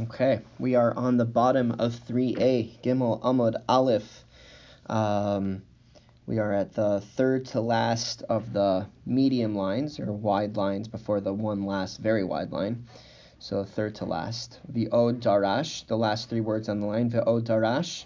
Okay, 0.00 0.42
we 0.60 0.76
are 0.76 0.94
on 0.96 1.16
the 1.16 1.24
bottom 1.24 1.72
of 1.80 1.92
3a, 2.06 2.80
Gimel 2.82 3.20
Amud 3.20 3.56
Aleph. 3.68 4.22
Um, 4.86 5.62
we 6.24 6.38
are 6.38 6.52
at 6.52 6.72
the 6.72 7.00
third 7.00 7.46
to 7.46 7.60
last 7.60 8.22
of 8.28 8.52
the 8.52 8.86
medium 9.04 9.56
lines, 9.56 9.98
or 9.98 10.12
wide 10.12 10.56
lines, 10.56 10.86
before 10.86 11.20
the 11.20 11.32
one 11.32 11.64
last 11.64 11.98
very 11.98 12.22
wide 12.22 12.52
line. 12.52 12.86
So 13.40 13.64
third 13.64 13.96
to 13.96 14.04
last. 14.04 14.60
The 14.68 14.88
Od 14.90 15.20
Darash, 15.20 15.84
the 15.88 15.98
last 15.98 16.30
three 16.30 16.42
words 16.42 16.68
on 16.68 16.78
the 16.78 16.86
line, 16.86 17.08
the 17.08 17.26
Od 17.26 17.44
Darash. 17.44 18.04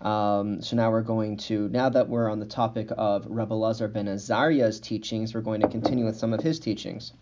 Um, 0.00 0.62
so 0.62 0.76
now 0.76 0.92
we're 0.92 1.02
going 1.02 1.36
to, 1.48 1.68
now 1.68 1.88
that 1.88 2.08
we're 2.08 2.30
on 2.30 2.38
the 2.38 2.46
topic 2.46 2.90
of 2.96 3.26
Rabbi 3.26 3.56
Lazar 3.56 3.88
ben 3.88 4.06
Azariah's 4.06 4.78
teachings, 4.78 5.34
we're 5.34 5.40
going 5.40 5.62
to 5.62 5.68
continue 5.68 6.04
with 6.04 6.16
some 6.16 6.32
of 6.32 6.42
his 6.42 6.60
teachings. 6.60 7.12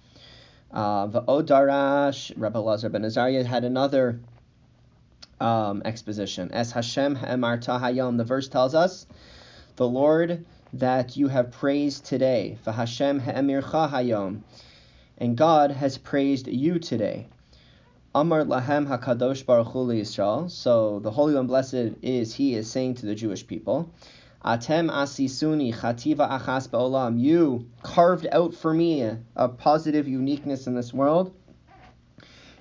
Uh, 0.73 1.09
V'odarash, 1.09 2.33
Rabbi 2.37 2.59
Lazar 2.59 2.89
ben 2.89 3.05
Azariah 3.05 3.45
had 3.45 3.65
another 3.65 4.21
um, 5.41 5.83
exposition. 5.85 6.51
As 6.53 6.73
Hashem 6.73 7.15
ha'emarta 7.15 7.81
hayom, 7.81 8.19
the 8.19 8.25
verse 8.25 8.49
tells 8.49 8.75
us, 8.75 9.07
the 9.77 9.89
Lord 9.89 10.45
that 10.75 11.17
you 11.17 11.29
have 11.29 11.53
praised 11.53 12.05
today. 12.05 12.59
V'Hashem 12.67 13.21
ha'emircha 13.21 13.91
hayom, 13.91 14.43
and 15.17 15.37
God 15.37 15.71
has 15.71 15.97
praised 15.97 16.49
you 16.49 16.79
today. 16.79 17.27
Amar 18.15 18.45
lahem 18.45 18.87
hakadosh 18.89 19.47
baruch 19.47 19.69
hu 19.69 19.87
Yisrael. 19.89 20.51
So 20.51 20.99
the 20.99 21.11
Holy 21.11 21.35
One, 21.35 21.47
blessed 21.47 21.95
is 22.03 22.35
He, 22.35 22.55
is 22.55 22.71
saying 22.71 22.97
to 22.97 23.07
the 23.07 23.15
Jewish 23.15 23.47
people. 23.47 23.91
Atem 24.45 24.89
asisuni 24.89 25.75
chativa 25.75 26.31
achas 26.31 26.69
ba'olam. 26.69 27.19
You 27.19 27.69
carved 27.83 28.27
out 28.31 28.55
for 28.55 28.73
me 28.73 29.03
a 29.35 29.49
positive 29.49 30.07
uniqueness 30.07 30.69
in 30.69 30.75
this 30.75 30.95
world. 30.95 31.35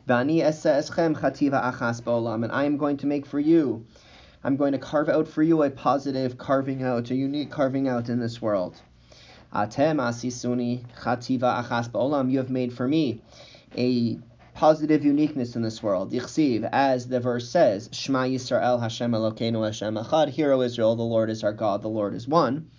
Vani 0.07 0.41
eschem 0.41 1.15
chativa 1.15 1.71
achas 1.71 2.01
ba'olam. 2.01 2.43
And 2.43 2.51
I 2.51 2.63
am 2.63 2.77
going 2.77 2.97
to 2.97 3.05
make 3.05 3.27
for 3.27 3.39
you, 3.39 3.85
I'm 4.43 4.57
going 4.57 4.71
to 4.71 4.79
carve 4.79 5.07
out 5.07 5.27
for 5.27 5.43
you 5.43 5.61
a 5.61 5.69
positive 5.69 6.37
carving 6.39 6.81
out, 6.81 7.11
a 7.11 7.15
unique 7.15 7.51
carving 7.51 7.87
out 7.87 8.09
in 8.09 8.19
this 8.19 8.41
world. 8.41 8.81
Atem 9.53 9.97
asisuni 9.97 10.83
chativa 10.99 11.63
achas 11.63 11.89
ba'olam. 11.91 12.31
You 12.31 12.39
have 12.39 12.49
made 12.49 12.73
for 12.73 12.87
me 12.87 13.21
a 13.77 14.17
positive 14.57 15.05
uniqueness 15.05 15.55
in 15.55 15.61
this 15.61 15.83
world. 15.83 16.11
Yichsiv, 16.11 16.67
as 16.71 17.07
the 17.07 17.19
verse 17.19 17.47
says, 17.47 17.89
Shema 17.91 18.23
Yisrael 18.23 18.81
Hashem 18.81 19.11
Elokeinu 19.11 19.63
Hashem 19.63 19.93
Echad. 19.93 20.29
Hear, 20.29 20.51
O 20.51 20.61
Israel, 20.61 20.95
the 20.95 21.03
Lord 21.03 21.29
is 21.29 21.43
our 21.43 21.53
God, 21.53 21.83
the 21.83 21.89
Lord 21.89 22.15
is 22.15 22.27
one. 22.27 22.71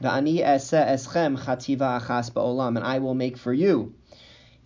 Va'ani 0.00 0.38
ese 0.38 0.74
eschem 0.74 1.36
chativa 1.36 2.00
achas 2.00 2.30
ba'olam, 2.30 2.76
and 2.76 2.86
I 2.86 3.00
will 3.00 3.16
make 3.16 3.36
for 3.36 3.52
you 3.52 3.94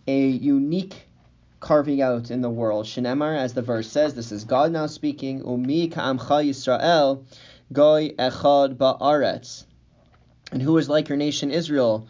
a 0.07 0.27
unique 0.27 1.07
carving 1.59 2.03
out 2.03 2.31
in 2.31 2.43
the 2.43 2.51
world. 2.51 2.85
Shenemar, 2.85 3.35
as 3.35 3.55
the 3.55 3.63
verse 3.63 3.91
says, 3.91 4.15
this 4.15 4.31
is 4.31 4.45
God 4.45 4.73
now 4.73 4.89
speaking. 4.89 5.39
Umi 5.39 5.89
ka'amcha 5.89 6.45
Yisrael 6.47 7.25
goy 7.73 8.11
echad 8.19 8.77
ba'aretz. 8.77 9.65
And 10.51 10.61
who 10.61 10.77
is 10.77 10.91
like 10.91 11.09
your 11.09 11.17
nation 11.17 11.51
Israel? 11.51 12.07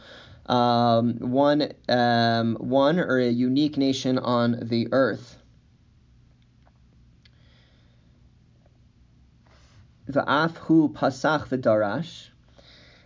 Um, 0.46 1.14
one, 1.18 1.72
um, 1.88 2.56
one 2.56 2.98
or 2.98 3.18
a 3.18 3.28
unique 3.28 3.76
nation 3.76 4.18
on 4.18 4.58
the 4.62 4.88
earth. 4.92 5.38
Va'af 10.10 10.56
hu 10.56 10.88
pasach 10.88 11.48
v'darash. 11.48 12.28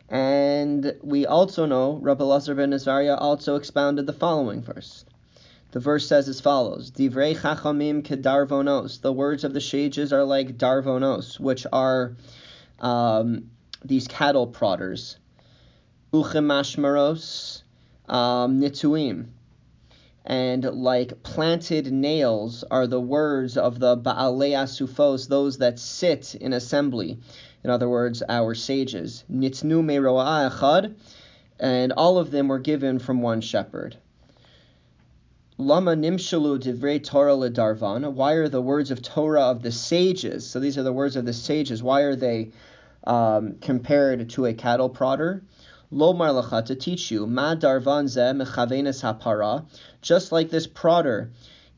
And 0.09 0.95
we 1.03 1.27
also 1.27 1.67
know 1.67 1.99
Rabbi 2.01 2.25
Lazar 2.25 2.55
ben 2.55 2.73
Azariah 2.73 3.17
also 3.17 3.57
expounded 3.57 4.07
the 4.07 4.13
following 4.13 4.63
verse. 4.63 5.05
The 5.73 5.81
verse 5.81 6.07
says 6.07 6.29
as 6.29 6.41
follows: 6.41 6.91
Divrei 6.91 7.37
chachamim 7.37 8.03
kedarvonos. 8.03 9.01
The 9.01 9.13
words 9.13 9.45
of 9.45 9.53
the 9.53 9.61
sages 9.61 10.13
are 10.13 10.25
like 10.25 10.57
darvonos, 10.57 11.41
which 11.41 11.67
are 11.73 12.17
um, 12.81 13.51
these 13.85 14.07
cattle 14.07 14.47
prodders 14.47 15.17
uchemashmaros 16.13 17.63
um, 18.09 18.61
nituim. 18.61 19.27
And 20.25 20.65
like 20.65 21.23
planted 21.23 21.93
nails 21.93 22.65
are 22.69 22.89
the 22.89 23.01
words 23.01 23.57
of 23.57 23.79
the 23.79 23.97
Baalei 23.97 24.53
Asufos, 24.53 25.29
those 25.29 25.59
that 25.59 25.79
sit 25.79 26.35
in 26.35 26.53
assembly. 26.53 27.19
In 27.63 27.71
other 27.71 27.89
words, 27.89 28.23
our 28.29 28.55
sages. 28.55 29.25
Nitnu 29.31 29.85
echad, 29.85 30.95
and 31.61 31.93
all 31.93 32.19
of 32.19 32.31
them 32.31 32.49
were 32.49 32.59
given 32.59 32.99
from 32.99 33.23
one 33.23 33.41
shepherd. 33.41 33.97
Lama 35.59 35.93
nimshalu 35.93 36.59
divrei 36.59 37.03
Torah 37.03 37.33
ledarvan. 37.33 38.13
Why 38.13 38.33
are 38.33 38.49
the 38.49 38.61
words 38.61 38.91
of 38.91 39.03
Torah 39.03 39.45
of 39.51 39.63
the 39.63 39.73
sages? 39.73 40.47
So 40.47 40.61
these 40.61 40.77
are 40.77 40.83
the 40.83 40.93
words 40.93 41.17
of 41.17 41.25
the 41.25 41.33
sages. 41.33 41.83
Why 41.83 42.03
are 42.03 42.17
they 42.17 42.51
um, 43.05 43.57
compared 43.61 44.29
to 44.31 44.47
a 44.47 44.55
cattle 44.55 44.91
prodder? 44.91 45.43
Lomar 45.93 46.43
lacha 46.43 46.65
to 46.65 46.75
teach 46.75 47.11
you, 47.13 47.27
ma 47.27 47.55
darvan 47.55 48.09
ze 48.09 48.33
mechavenes 48.33 49.03
hapara, 49.03 49.65
just 50.03 50.33
like 50.33 50.51
this 50.51 50.67
prodder, 50.67 51.31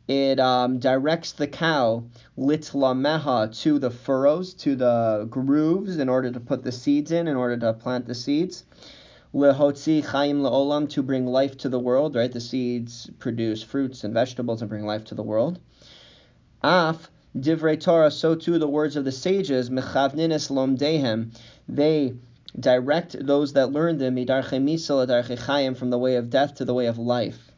it 0.08 0.41
um, 0.41 0.78
directs 0.78 1.32
the 1.32 1.46
cow 1.46 2.02
litlameha 2.38 3.54
to 3.60 3.78
the 3.78 3.91
furrows, 3.91 4.54
to 4.54 4.74
the 4.74 5.26
grooves, 5.28 5.98
in 5.98 6.08
order 6.08 6.30
to 6.30 6.41
put 6.41 6.64
the 6.64 6.72
seeds 6.72 7.12
in, 7.12 7.28
in 7.28 7.36
order 7.36 7.58
to 7.58 7.74
plant 7.74 8.06
the 8.06 8.14
seeds. 8.14 8.64
Lehotzi 9.34 10.02
chaim 10.02 10.40
leolam 10.40 10.88
to 10.88 11.02
bring 11.02 11.26
life 11.26 11.58
to 11.58 11.69
the 11.69 11.78
world, 11.78 12.16
right? 12.16 12.32
The 12.32 12.40
seeds 12.40 13.10
produce 13.19 13.62
fruits 13.62 14.02
and 14.04 14.14
vegetables 14.14 14.62
and 14.62 14.70
bring 14.70 14.86
life 14.86 15.04
to 15.04 15.14
the 15.14 15.22
world. 15.22 15.58
Af 16.62 17.10
divrei 17.36 17.78
Torah, 17.78 18.10
so 18.10 18.34
too 18.34 18.58
the 18.58 18.66
words 18.66 18.96
of 18.96 19.04
the 19.04 19.12
sages, 19.12 19.69
mechavninis 19.69 20.50
lomdehem, 20.50 21.36
they 21.69 22.14
direct 22.58 23.16
those 23.24 23.52
that 23.52 23.72
learn 23.72 23.98
them 23.98 24.16
from 25.74 25.91
the 25.91 25.98
way 25.98 26.16
of 26.16 26.30
death 26.30 26.54
to 26.56 26.64
the 26.64 26.74
way 26.74 26.86
of 26.86 26.98
life. 26.98 27.52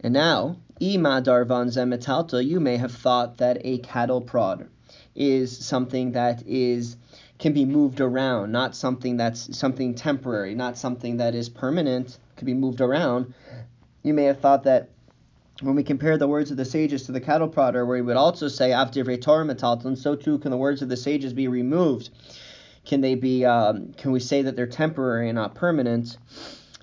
And 0.00 0.14
now, 0.14 0.56
ima 0.80 1.22
darvan 1.22 1.68
zemetalta, 1.68 2.44
you 2.44 2.60
may 2.60 2.76
have 2.76 2.92
thought 2.92 3.38
that 3.38 3.58
a 3.64 3.78
cattle 3.78 4.20
prod 4.20 4.68
is 5.14 5.56
something 5.56 6.12
that 6.12 6.42
is 6.46 6.96
can 7.38 7.52
be 7.54 7.64
moved 7.64 8.00
around, 8.00 8.52
not 8.52 8.76
something 8.76 9.16
that's 9.16 9.56
something 9.56 9.94
temporary, 9.94 10.54
not 10.54 10.76
something 10.76 11.16
that 11.16 11.34
is 11.34 11.48
permanent, 11.48 12.18
can 12.36 12.46
be 12.46 12.54
moved 12.54 12.80
around. 12.82 13.32
You 14.02 14.12
may 14.12 14.24
have 14.24 14.40
thought 14.40 14.64
that 14.64 14.90
when 15.62 15.74
we 15.74 15.82
compare 15.82 16.18
the 16.18 16.28
words 16.28 16.50
of 16.50 16.56
the 16.56 16.64
sages 16.64 17.04
to 17.04 17.12
the 17.12 17.20
cattle 17.20 17.48
prodder, 17.48 17.86
where 17.86 17.96
he 17.96 18.02
would 18.02 18.16
also 18.16 18.48
say 18.48 18.72
after 18.72 19.04
Torah 19.16 19.44
metalton, 19.44 19.96
so 19.96 20.14
too 20.14 20.38
can 20.38 20.50
the 20.50 20.56
words 20.56 20.82
of 20.82 20.88
the 20.88 20.96
sages 20.96 21.32
be 21.32 21.48
removed 21.48 22.10
can 22.90 23.00
they 23.02 23.14
be? 23.14 23.44
Um, 23.44 23.92
can 23.96 24.10
we 24.10 24.18
say 24.18 24.42
that 24.42 24.56
they're 24.56 24.66
temporary 24.66 25.28
and 25.28 25.36
not 25.36 25.54
permanent? 25.54 26.18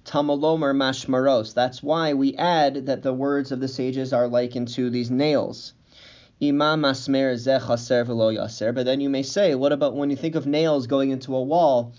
Tamalomer 0.06 0.73
mashmaros. 0.73 1.53
That's 1.53 1.84
why 1.84 2.13
we 2.13 2.34
add 2.38 2.85
that 2.85 3.03
the 3.03 3.13
words 3.13 3.51
of 3.51 3.59
the 3.59 3.68
sages 3.68 4.13
are 4.13 4.29
likened 4.29 4.69
to 4.69 4.90
these 4.90 5.12
nails. 5.12 5.73
Imam 6.41 6.84
masmer 6.84 7.35
chaser 7.35 8.06
v'lo 8.06 8.34
yaser. 8.34 8.73
But 8.73 8.85
then 8.85 9.01
you 9.01 9.09
may 9.09 9.22
say, 9.22 9.53
what 9.53 9.73
about 9.73 9.97
when 9.97 10.09
you 10.09 10.16
think 10.16 10.35
of 10.35 10.47
nails 10.47 10.88
going 10.88 11.09
into 11.09 11.35
a 11.35 11.44
wall? 11.44 11.91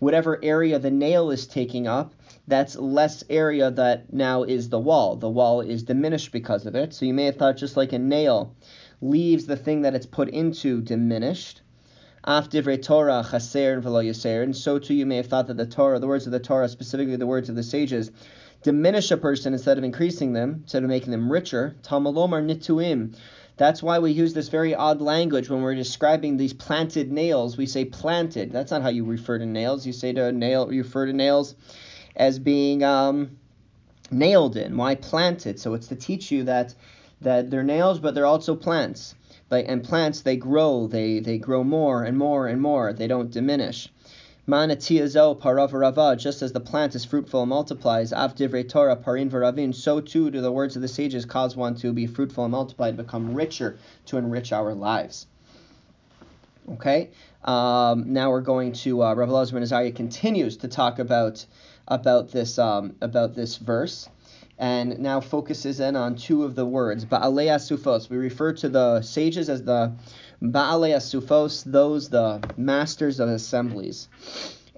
Whatever 0.00 0.38
area 0.44 0.78
the 0.78 0.90
nail 0.90 1.30
is 1.30 1.46
taking 1.46 1.86
up, 1.86 2.14
that's 2.46 2.76
less 2.76 3.24
area 3.30 3.70
that 3.70 4.12
now 4.12 4.42
is 4.42 4.68
the 4.68 4.78
wall. 4.78 5.16
The 5.16 5.30
wall 5.30 5.62
is 5.62 5.82
diminished 5.82 6.30
because 6.30 6.66
of 6.66 6.74
it. 6.74 6.92
So 6.92 7.06
you 7.06 7.14
may 7.14 7.24
have 7.24 7.36
thought 7.36 7.56
just 7.56 7.74
like 7.78 7.94
a 7.94 7.98
nail 7.98 8.54
leaves 9.00 9.46
the 9.46 9.56
thing 9.56 9.80
that 9.80 9.94
it's 9.94 10.04
put 10.04 10.28
into 10.28 10.82
diminished. 10.82 11.62
Af 12.28 12.50
divrei 12.50 12.82
Torah 12.82 13.24
chaser 13.30 13.74
and 13.74 13.84
yaser, 13.84 14.42
and 14.42 14.56
so 14.56 14.80
too 14.80 14.94
you 14.94 15.06
may 15.06 15.16
have 15.16 15.28
thought 15.28 15.46
that 15.46 15.56
the 15.56 15.64
Torah, 15.64 16.00
the 16.00 16.08
words 16.08 16.26
of 16.26 16.32
the 16.32 16.40
Torah, 16.40 16.68
specifically 16.68 17.14
the 17.14 17.26
words 17.26 17.48
of 17.48 17.54
the 17.54 17.62
sages, 17.62 18.10
diminish 18.64 19.12
a 19.12 19.16
person 19.16 19.52
instead 19.52 19.78
of 19.78 19.84
increasing 19.84 20.32
them, 20.32 20.62
instead 20.64 20.82
of 20.82 20.88
making 20.88 21.12
them 21.12 21.30
richer. 21.30 21.76
Tamalomar 21.82 22.44
nituim. 22.44 23.14
That's 23.56 23.80
why 23.80 24.00
we 24.00 24.10
use 24.10 24.34
this 24.34 24.48
very 24.48 24.74
odd 24.74 25.00
language 25.00 25.48
when 25.48 25.62
we're 25.62 25.76
describing 25.76 26.36
these 26.36 26.52
planted 26.52 27.12
nails. 27.12 27.56
We 27.56 27.66
say 27.66 27.84
planted. 27.84 28.50
That's 28.50 28.72
not 28.72 28.82
how 28.82 28.88
you 28.88 29.04
refer 29.04 29.38
to 29.38 29.46
nails. 29.46 29.86
You 29.86 29.92
say 29.92 30.12
to 30.12 30.32
nail, 30.32 30.66
refer 30.66 31.06
to 31.06 31.12
nails 31.12 31.54
as 32.16 32.40
being 32.40 32.82
um, 32.82 33.38
nailed 34.10 34.56
in. 34.56 34.76
Why 34.76 34.96
planted? 34.96 35.60
So 35.60 35.74
it's 35.74 35.86
to 35.88 35.94
teach 35.94 36.32
you 36.32 36.42
that 36.44 36.74
that 37.20 37.50
they're 37.50 37.62
nails, 37.62 38.00
but 38.00 38.14
they're 38.14 38.26
also 38.26 38.56
plants. 38.56 39.14
Like 39.50 39.66
and 39.68 39.84
plants 39.84 40.22
they 40.22 40.36
grow, 40.36 40.88
they 40.88 41.20
they 41.20 41.38
grow 41.38 41.62
more 41.62 42.02
and 42.02 42.18
more 42.18 42.48
and 42.48 42.60
more. 42.60 42.92
They 42.92 43.06
don't 43.06 43.30
diminish. 43.30 43.88
Manatiazo 44.48 45.40
paravarava, 45.40 46.16
just 46.16 46.40
as 46.40 46.52
the 46.52 46.60
plant 46.60 46.94
is 46.94 47.04
fruitful 47.04 47.42
and 47.42 47.50
multiplies, 47.50 48.12
av 48.12 48.36
Torah 48.36 48.96
parin 48.96 49.74
so 49.74 50.00
too 50.00 50.30
do 50.30 50.40
the 50.40 50.52
words 50.52 50.76
of 50.76 50.82
the 50.82 50.88
sages 50.88 51.24
cause 51.24 51.56
one 51.56 51.74
to 51.76 51.92
be 51.92 52.06
fruitful 52.06 52.44
and 52.44 52.52
multiply, 52.52 52.90
to 52.90 52.96
become 52.96 53.34
richer, 53.34 53.76
to 54.06 54.16
enrich 54.16 54.52
our 54.52 54.72
lives. 54.72 55.26
Okay, 56.68 57.10
um, 57.44 58.12
now 58.12 58.30
we're 58.30 58.40
going 58.40 58.72
to 58.72 59.02
uh, 59.02 59.14
Rabbi 59.14 59.30
Elazar 59.32 59.94
continues 59.94 60.56
to 60.58 60.68
talk 60.68 60.98
about 61.00 61.44
about 61.88 62.30
this 62.30 62.58
um, 62.58 62.94
about 63.00 63.34
this 63.34 63.56
verse 63.56 64.08
and 64.58 64.98
now 64.98 65.20
focuses 65.20 65.80
in 65.80 65.96
on 65.96 66.16
two 66.16 66.44
of 66.44 66.54
the 66.54 66.64
words. 66.64 67.04
Ba'alei 67.04 67.48
Asufos. 67.48 68.08
We 68.08 68.16
refer 68.16 68.52
to 68.54 68.68
the 68.68 69.02
sages 69.02 69.48
as 69.48 69.62
the 69.62 69.92
Ba'alei 70.42 70.96
Asufos, 70.96 71.64
those 71.64 72.08
the 72.08 72.40
masters 72.56 73.20
of 73.20 73.28
assemblies. 73.28 74.08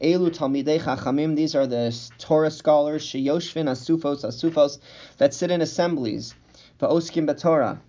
Elu 0.03 0.31
Talmidei 0.31 0.81
Chachamim, 0.81 1.37
these 1.37 1.55
are 1.55 1.67
the 1.67 1.97
Torah 2.19 2.51
scholars, 2.51 3.05
Sheyoshvin 3.05 3.69
Asufos, 3.69 4.25
Asufos, 4.25 4.79
that 5.19 5.35
sit 5.35 5.51
in 5.51 5.61
assemblies. 5.61 6.35
Va'oskim 6.81 7.37
Torah 7.41 7.81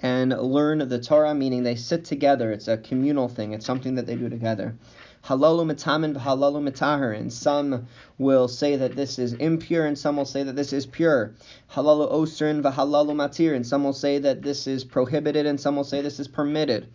and 0.00 0.30
learn 0.30 0.88
the 0.88 1.00
Torah, 1.00 1.34
meaning 1.34 1.62
they 1.62 1.74
sit 1.74 2.04
together. 2.04 2.52
It's 2.52 2.68
a 2.68 2.76
communal 2.76 3.28
thing. 3.28 3.52
It's 3.52 3.66
something 3.66 3.96
that 3.96 4.06
they 4.06 4.16
do 4.16 4.28
together. 4.28 4.76
Halalu 5.24 5.72
mitamin 5.72 6.14
v'halalu 6.14 6.70
mitahar. 6.70 7.18
And 7.18 7.32
some 7.32 7.88
will 8.18 8.46
say 8.46 8.76
that 8.76 8.94
this 8.94 9.18
is 9.18 9.32
impure, 9.32 9.86
and 9.86 9.98
some 9.98 10.16
will 10.16 10.24
say 10.24 10.44
that 10.44 10.54
this 10.54 10.72
is 10.72 10.86
pure. 10.86 11.34
Halalu 11.72 12.12
osrin 12.12 12.62
v'halalu 12.62 13.14
matir. 13.14 13.56
And 13.56 13.66
some 13.66 13.82
will 13.82 13.92
say 13.92 14.18
that 14.18 14.42
this 14.42 14.66
is 14.66 14.84
prohibited, 14.84 15.46
and 15.46 15.60
some 15.60 15.74
will 15.74 15.84
say 15.84 16.00
this 16.00 16.20
is 16.20 16.28
permitted. 16.28 16.86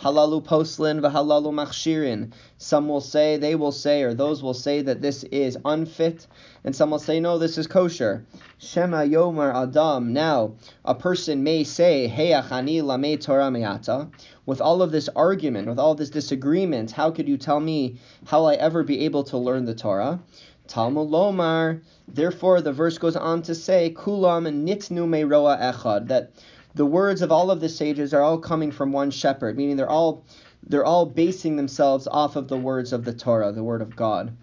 Halalu 0.00 0.44
poslin 0.44 1.00
v'halalu 1.00 1.52
machshirin. 1.52 2.32
Some 2.58 2.88
will 2.88 3.00
say, 3.00 3.36
they 3.36 3.54
will 3.54 3.72
say, 3.72 4.02
or 4.02 4.12
those 4.12 4.42
will 4.42 4.54
say 4.54 4.82
that 4.82 5.00
this 5.00 5.24
is 5.24 5.56
unfit, 5.64 6.26
and 6.64 6.74
some 6.74 6.90
will 6.90 6.98
say, 6.98 7.20
no, 7.20 7.38
this 7.38 7.58
is 7.58 7.66
kosher. 7.66 8.26
Shema 8.58 9.02
yomer 9.02 9.54
adam. 9.54 10.12
Now, 10.12 10.54
a 10.84 10.94
person 10.94 11.42
may 11.44 11.64
say, 11.64 12.12
Heyachani 12.14 12.82
lame 12.82 13.18
Torah 13.18 13.50
me'ata. 13.50 14.08
With 14.46 14.60
all 14.60 14.82
of 14.82 14.90
this 14.90 15.08
argument, 15.14 15.68
with 15.68 15.78
all 15.78 15.94
this 15.94 16.10
disagreement, 16.10 16.90
how 16.90 17.10
could 17.10 17.28
you 17.28 17.36
tell 17.36 17.60
me 17.60 17.98
how 18.26 18.46
I 18.46 18.54
ever 18.54 18.82
be 18.82 19.04
able 19.04 19.24
to 19.24 19.38
learn 19.38 19.64
the 19.64 19.74
Torah? 19.74 20.20
Talmud 20.66 21.10
Lomar. 21.10 21.82
Therefore, 22.08 22.60
the 22.62 22.72
verse 22.72 22.98
goes 22.98 23.16
on 23.16 23.42
to 23.42 23.54
say, 23.54 23.94
Kulam 23.94 24.64
nitnu 24.64 25.06
me'roa 25.08 25.58
echad. 25.58 26.08
That 26.08 26.32
the 26.74 26.86
words 26.86 27.22
of 27.22 27.30
all 27.30 27.50
of 27.50 27.60
the 27.60 27.68
sages 27.68 28.12
are 28.12 28.22
all 28.22 28.38
coming 28.38 28.72
from 28.72 28.92
one 28.92 29.10
shepherd, 29.10 29.56
meaning 29.56 29.76
they're 29.76 29.88
all 29.90 30.24
they're 30.66 30.84
all 30.84 31.06
basing 31.06 31.56
themselves 31.56 32.08
off 32.10 32.36
of 32.36 32.48
the 32.48 32.56
words 32.56 32.92
of 32.92 33.04
the 33.04 33.12
Torah, 33.12 33.52
the 33.52 33.62
word 33.62 33.82
of 33.82 33.94
God. 33.94 34.36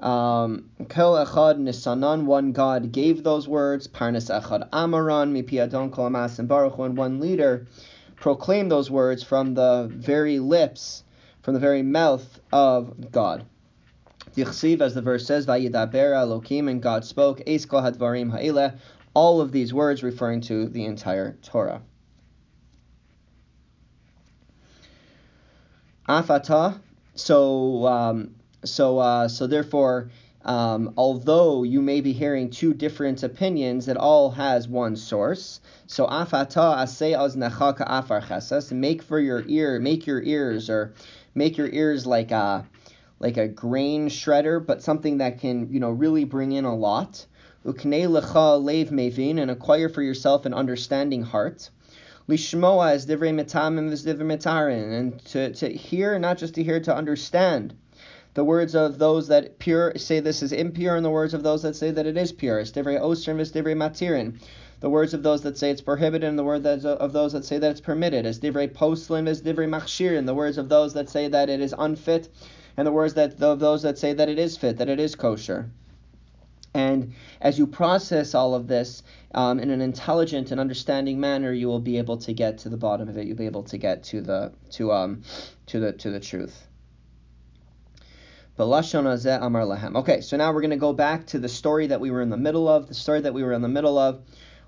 Um, 0.00 0.70
Kel 0.88 1.14
echad 1.14 1.58
nisanan, 1.58 2.24
one 2.24 2.52
God 2.52 2.90
gave 2.90 3.22
those 3.22 3.46
words. 3.46 3.86
Parnas 3.86 4.30
echad 4.30 4.68
amaran, 4.70 5.32
mipi 5.32 5.62
adon 5.62 5.90
kol 5.90 6.06
and 6.06 6.48
baruch, 6.48 6.78
and 6.78 6.96
one 6.96 7.20
leader 7.20 7.66
proclaimed 8.16 8.70
those 8.70 8.90
words 8.90 9.22
from 9.22 9.54
the 9.54 9.90
very 9.94 10.38
lips, 10.38 11.04
from 11.42 11.54
the 11.54 11.60
very 11.60 11.82
mouth 11.82 12.40
of 12.52 13.10
God. 13.10 13.44
Dichsiv, 14.36 14.80
as 14.80 14.94
the 14.94 15.02
verse 15.02 15.26
says, 15.26 15.46
Vayidaber 15.46 15.92
Elokim, 15.92 16.70
and 16.70 16.82
God 16.82 17.04
spoke, 17.04 17.42
Eis 17.48 17.64
kol 17.64 17.82
hadvarim 17.82 18.30
ha'ileh, 18.30 18.78
all 19.14 19.40
of 19.40 19.52
these 19.52 19.74
words 19.74 20.02
referring 20.02 20.40
to 20.42 20.68
the 20.68 20.84
entire 20.84 21.36
Torah. 21.42 21.82
Afata, 26.08 26.80
so 27.14 27.86
um, 27.86 28.34
so 28.64 28.98
uh, 28.98 29.28
so 29.28 29.46
therefore, 29.46 30.10
um, 30.44 30.94
although 30.96 31.62
you 31.62 31.82
may 31.82 32.00
be 32.00 32.12
hearing 32.12 32.50
two 32.50 32.74
different 32.74 33.22
opinions, 33.22 33.88
it 33.88 33.96
all 33.96 34.30
has 34.30 34.66
one 34.66 34.96
source. 34.96 35.60
So 35.86 36.06
afata 36.06 36.78
asay 36.78 37.16
aznachaka 37.16 37.84
afar 37.86 38.22
chesas, 38.22 38.72
make 38.72 39.02
for 39.02 39.20
your 39.20 39.44
ear, 39.46 39.78
make 39.78 40.06
your 40.06 40.22
ears, 40.22 40.68
or 40.68 40.94
make 41.34 41.56
your 41.56 41.68
ears 41.68 42.06
like 42.06 42.30
a 42.32 42.66
like 43.20 43.36
a 43.36 43.46
grain 43.46 44.08
shredder, 44.08 44.64
but 44.64 44.82
something 44.82 45.18
that 45.18 45.38
can 45.38 45.72
you 45.72 45.78
know 45.78 45.90
really 45.90 46.24
bring 46.24 46.52
in 46.52 46.64
a 46.64 46.74
lot 46.74 47.26
uknei 47.64 48.06
lecha 48.06 48.62
lev 48.62 48.90
mevin, 48.90 49.40
and 49.40 49.50
acquire 49.50 49.88
for 49.88 50.02
yourself 50.02 50.46
an 50.46 50.54
understanding 50.54 51.22
heart. 51.22 51.70
Lishmoa 52.28 52.92
as 52.92 53.06
divrei 53.06 53.34
metamim 53.34 53.90
metarin, 53.90 54.92
and 54.92 55.24
to, 55.26 55.52
to 55.52 55.68
hear, 55.68 56.18
not 56.18 56.38
just 56.38 56.54
to 56.54 56.62
hear, 56.62 56.80
to 56.80 56.94
understand 56.94 57.74
the 58.34 58.44
words 58.44 58.76
of 58.76 58.98
those 58.98 59.26
that 59.26 59.58
pure 59.58 59.92
say 59.96 60.20
this 60.20 60.40
is 60.40 60.52
impure, 60.52 60.94
and 60.94 61.04
the 61.04 61.10
words 61.10 61.34
of 61.34 61.42
those 61.42 61.62
that 61.62 61.74
say 61.74 61.90
that 61.90 62.06
it 62.06 62.16
is 62.16 62.30
pure. 62.30 62.62
Divrei 62.62 63.00
osrim 63.00 63.40
matirin. 63.76 64.40
The 64.78 64.88
words 64.88 65.14
of 65.14 65.24
those 65.24 65.42
that 65.42 65.58
say 65.58 65.70
it's 65.70 65.80
prohibited, 65.80 66.28
and 66.28 66.38
the 66.38 66.44
words 66.44 66.84
of 66.84 67.12
those 67.12 67.32
that 67.32 67.44
say 67.44 67.58
that 67.58 67.72
it's 67.72 67.80
permitted. 67.80 68.24
As 68.26 68.38
divrei 68.38 68.68
poslim 68.68 69.26
divrei. 69.42 70.24
The 70.24 70.34
words 70.34 70.58
of 70.58 70.68
those 70.68 70.94
that 70.94 71.10
say 71.10 71.26
that 71.26 71.50
it 71.50 71.60
is 71.60 71.74
unfit, 71.76 72.28
and 72.76 72.86
the 72.86 72.92
words 72.92 73.14
that 73.14 73.42
of 73.42 73.58
those 73.58 73.82
that 73.82 73.98
say 73.98 74.12
that 74.12 74.28
it 74.28 74.38
is 74.38 74.56
fit, 74.56 74.78
that 74.78 74.88
it 74.88 75.00
is 75.00 75.16
kosher. 75.16 75.68
And 76.74 77.14
as 77.40 77.58
you 77.58 77.66
process 77.66 78.34
all 78.34 78.54
of 78.54 78.68
this 78.68 79.02
um, 79.34 79.58
in 79.58 79.70
an 79.70 79.80
intelligent 79.80 80.50
and 80.50 80.60
understanding 80.60 81.18
manner, 81.18 81.52
you 81.52 81.66
will 81.66 81.80
be 81.80 81.98
able 81.98 82.16
to 82.18 82.32
get 82.32 82.58
to 82.58 82.68
the 82.68 82.76
bottom 82.76 83.08
of 83.08 83.16
it. 83.16 83.26
You'll 83.26 83.36
be 83.36 83.46
able 83.46 83.64
to 83.64 83.78
get 83.78 84.04
to 84.04 84.20
the 84.20 84.52
to 84.70 84.92
um 84.92 85.22
to 85.66 85.80
the 85.80 85.92
to 85.92 86.10
the 86.10 86.20
truth. 86.20 86.66
Okay, 89.96 90.20
so 90.20 90.36
now 90.36 90.52
we're 90.52 90.60
going 90.60 90.70
to 90.70 90.76
go 90.76 90.92
back 90.92 91.26
to 91.28 91.38
the 91.38 91.48
story 91.48 91.86
that 91.86 91.98
we 91.98 92.10
were 92.10 92.20
in 92.20 92.28
the 92.28 92.36
middle 92.36 92.68
of. 92.68 92.88
The 92.88 92.94
story 92.94 93.22
that 93.22 93.32
we 93.32 93.42
were 93.42 93.54
in 93.54 93.62
the 93.62 93.68
middle 93.68 93.96
of, 93.96 94.20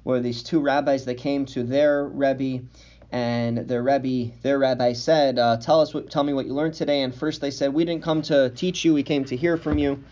were 0.02 0.18
these 0.18 0.42
two 0.42 0.60
rabbis 0.60 1.04
that 1.04 1.16
came 1.16 1.44
to 1.46 1.62
their 1.62 2.08
rebbe, 2.08 2.64
and 3.10 3.58
their 3.58 3.82
rebbe, 3.82 4.32
their 4.42 4.58
rabbi 4.58 4.94
said, 4.94 5.38
uh, 5.38 5.58
"Tell 5.58 5.80
us, 5.80 5.92
what, 5.92 6.10
tell 6.10 6.24
me 6.24 6.32
what 6.32 6.46
you 6.46 6.54
learned 6.54 6.74
today." 6.74 7.02
And 7.02 7.14
first 7.14 7.42
they 7.42 7.50
said, 7.50 7.74
"We 7.74 7.84
didn't 7.84 8.02
come 8.02 8.22
to 8.22 8.50
teach 8.50 8.82
you; 8.84 8.94
we 8.94 9.02
came 9.02 9.26
to 9.26 9.36
hear 9.36 9.58
from 9.58 9.76
you." 9.76 10.02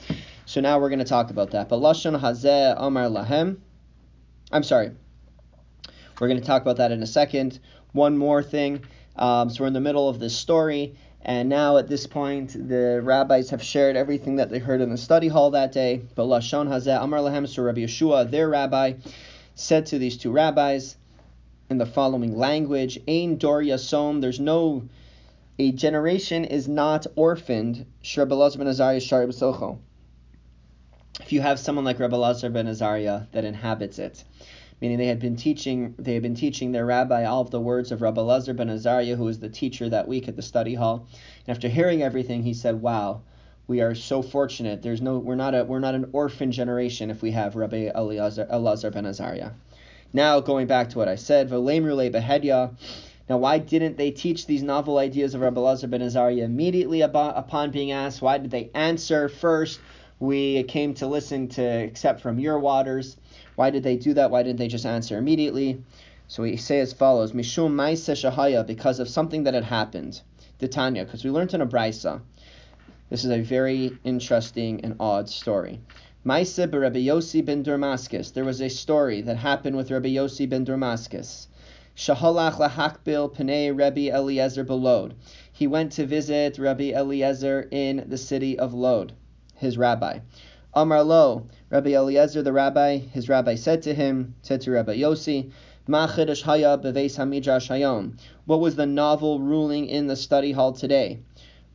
So 0.51 0.61
now 0.61 0.81
we're 0.81 0.89
going 0.89 0.99
to 0.99 1.05
talk 1.05 1.31
about 1.31 1.53
that. 1.53 1.69
But 1.69 1.79
Lashon 1.79 2.21
Hazeh 2.21 2.75
Amar 2.77 3.05
Lahem. 3.05 3.59
I'm 4.51 4.65
sorry. 4.65 4.91
We're 6.19 6.27
going 6.27 6.41
to 6.41 6.45
talk 6.45 6.61
about 6.61 6.79
that 6.79 6.91
in 6.91 7.01
a 7.05 7.07
second. 7.07 7.61
One 7.93 8.19
more 8.19 8.43
thing. 8.43 8.83
Um, 9.15 9.49
so 9.49 9.63
we're 9.63 9.69
in 9.69 9.75
the 9.75 9.81
middle 9.81 10.09
of 10.09 10.19
this 10.19 10.37
story, 10.37 10.97
and 11.23 11.49
now 11.49 11.77
at 11.77 11.87
this 11.87 12.09
point, 12.09 12.51
the 12.69 13.01
rabbis 13.01 13.51
have 13.51 13.63
shared 13.63 13.95
everything 13.95 14.35
that 14.37 14.51
they 14.51 14.59
heard 14.59 14.81
in 14.81 14.91
the 14.91 14.99
study 14.99 15.29
hall 15.29 15.53
that 15.53 15.71
day. 15.71 16.03
But 16.17 16.25
Lashon 16.25 16.67
Hazeh 16.67 17.01
Amar 17.01 17.21
Lahem, 17.21 17.47
so 17.47 17.63
Rabbi 17.63 17.83
Yeshua, 17.83 18.29
their 18.29 18.49
rabbi, 18.49 18.95
said 19.55 19.87
to 19.87 20.01
these 20.01 20.17
two 20.17 20.33
rabbis 20.33 20.97
in 21.69 21.79
the 21.79 21.87
following 21.87 22.37
language: 22.37 22.99
Ein 23.07 23.37
Dor 23.37 23.63
Yasom. 23.63 24.21
There's 24.21 24.41
no 24.41 24.89
a 25.61 25.71
generation 25.71 26.45
is 26.45 26.67
not 26.67 27.07
orphaned. 27.15 27.87
Shrebalaz 28.03 28.59
ben 28.59 28.67
Azariah 28.67 28.99
Shari 28.99 29.27
if 31.31 31.35
you 31.35 31.41
have 31.41 31.61
someone 31.61 31.85
like 31.85 32.01
Rabbi 32.01 32.17
Lazar 32.17 32.51
ben 32.51 32.67
Azariah 32.67 33.21
that 33.31 33.45
inhabits 33.45 34.01
it, 34.01 34.25
meaning 34.81 34.99
they 34.99 35.07
had 35.07 35.21
been 35.21 35.37
teaching 35.37 35.95
they 35.97 36.15
had 36.15 36.25
been 36.25 36.35
teaching 36.35 36.73
their 36.73 36.85
rabbi 36.85 37.25
all 37.25 37.41
of 37.41 37.53
the 37.53 37.61
words 37.61 37.93
of 37.93 38.03
Rabbi 38.03 38.21
Lazar 38.21 38.53
ben 38.53 38.69
Azariah, 38.69 39.15
who 39.15 39.23
was 39.23 39.39
the 39.39 39.49
teacher 39.49 39.89
that 39.89 40.09
week 40.09 40.27
at 40.27 40.35
the 40.35 40.43
study 40.43 40.75
hall. 40.75 41.07
And 41.47 41.55
after 41.55 41.69
hearing 41.69 42.03
everything, 42.03 42.43
he 42.43 42.53
said, 42.53 42.83
"Wow, 42.83 43.21
we 43.69 43.81
are 43.81 43.95
so 43.95 44.23
fortunate. 44.23 44.83
There's 44.83 45.01
no 45.01 45.19
we're 45.19 45.37
not 45.37 45.55
a 45.55 45.63
we're 45.63 45.79
not 45.79 45.95
an 45.95 46.09
orphan 46.13 46.51
generation 46.51 47.11
if 47.11 47.23
we 47.23 47.31
have 47.31 47.55
Rabbi 47.55 47.93
Elazar, 47.95 48.51
Elazar 48.51 48.93
ben 48.93 49.07
Azariah." 49.07 49.53
Now 50.13 50.41
going 50.41 50.67
back 50.67 50.91
to 50.91 50.99
what 50.99 51.07
I 51.07 51.15
said, 51.15 51.49
V'lemrule 51.49 52.13
behedya. 52.13 52.73
Now, 53.29 53.39
why 53.39 53.59
didn't 53.59 53.97
they 53.97 54.11
teach 54.11 54.47
these 54.47 54.65
novel 54.65 54.99
ideas 54.99 55.35
of 55.35 55.43
Rabbi 55.43 55.61
Lazar 55.61 55.87
ben 55.87 56.03
Azariah 56.03 56.43
immediately 56.43 57.03
upon 57.03 57.71
being 57.71 57.93
asked? 57.93 58.21
Why 58.21 58.39
did 58.39 58.51
they 58.51 58.71
answer 58.75 59.29
first? 59.29 59.79
We 60.21 60.63
came 60.65 60.93
to 60.93 61.07
listen 61.07 61.49
to 61.49 61.63
accept 61.63 62.21
from 62.21 62.39
your 62.39 62.59
waters. 62.59 63.17
Why 63.55 63.71
did 63.71 63.83
they 63.83 63.97
do 63.97 64.13
that? 64.15 64.31
Why 64.31 64.43
didn't 64.43 64.59
they 64.59 64.69
just 64.69 64.85
answer 64.85 65.17
immediately? 65.17 65.83
So 66.29 66.43
we 66.43 66.59
say 66.59 66.81
as 66.81 66.93
follows: 66.93 67.33
Mishum 67.33 67.73
Maisa 67.73 68.13
Shahaya, 68.15 68.67
because 68.67 69.01
of 69.01 69.09
something 69.09 69.45
that 69.45 69.55
had 69.55 69.65
happened. 69.65 70.21
Titania, 70.59 71.07
because 71.07 71.25
we 71.25 71.31
learned 71.31 71.55
in 71.55 71.63
a 71.63 71.67
brisa. 71.67 72.21
This 73.09 73.25
is 73.25 73.31
a 73.31 73.41
very 73.41 73.99
interesting 74.05 74.85
and 74.85 74.97
odd 75.01 75.31
story. 75.31 75.81
Maisa 76.25 76.71
Rabbi 76.71 76.99
Yossi 76.99 77.43
ben 77.43 77.63
Damascus. 77.63 78.31
There 78.31 78.45
was 78.45 78.61
a 78.61 78.69
story 78.69 79.23
that 79.23 79.39
happened 79.39 79.75
with 79.75 79.91
Rabbi 79.91 80.11
Yossi 80.11 80.47
ben 80.47 80.65
Damascus. 80.65 81.49
Shahalach 81.97 82.59
lahakbil 82.59 83.35
Pnei 83.35 83.75
Rabbi 83.75 84.11
Eliezer 84.15 84.67
belod. 84.67 85.13
He 85.51 85.67
went 85.67 85.93
to 85.93 86.05
visit 86.05 86.59
Rabbi 86.59 86.93
Eliezer 86.93 87.67
in 87.71 88.05
the 88.07 88.19
city 88.19 88.59
of 88.59 88.75
Lod 88.75 89.15
his 89.61 89.79
rabbi. 89.79 90.19
Amar 90.73 91.03
lo, 91.05 91.47
Rabbi 91.69 91.91
Eliezer 91.91 92.43
the 92.43 92.53
rabbi, 92.53 92.97
his 92.97 93.29
rabbi 93.29 93.55
said 93.55 93.83
to 93.83 93.95
him, 93.95 94.35
said 94.41 94.63
to 94.63 94.71
Rabbi 94.71 94.97
Yossi. 94.97 95.51
What 98.47 98.61
was 98.61 98.77
the 98.77 98.87
novel 98.87 99.41
ruling 99.41 99.87
in 99.87 100.07
the 100.07 100.17
study 100.17 100.53
hall 100.53 100.73
today? 100.73 101.19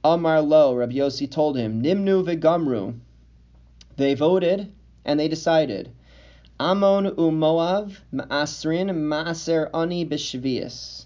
Amar 0.03 0.41
lo, 0.41 0.73
Rabbi 0.73 0.93
Yossi 0.93 1.29
told 1.29 1.57
him, 1.57 1.83
Nimnu 1.83 2.23
v'gamru. 2.25 2.95
They 3.97 4.15
voted 4.15 4.71
and 5.03 5.19
they 5.19 5.27
decided. 5.27 5.91
Amon 6.59 7.11
umoav 7.11 7.97
ma'asrin 8.13 8.89
ma'aser 8.89 9.69
ani 9.73 10.05
b'shvius. 10.05 11.05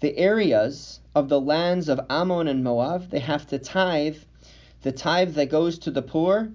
The 0.00 0.16
areas 0.16 1.00
of 1.14 1.28
the 1.28 1.40
lands 1.40 1.88
of 1.90 2.00
Ammon 2.08 2.48
and 2.48 2.64
Moab, 2.64 3.10
they 3.10 3.18
have 3.18 3.46
to 3.48 3.58
tithe 3.58 4.16
the 4.82 4.92
tithe 4.92 5.34
that 5.34 5.50
goes 5.50 5.78
to 5.80 5.90
the 5.90 6.02
poor 6.02 6.50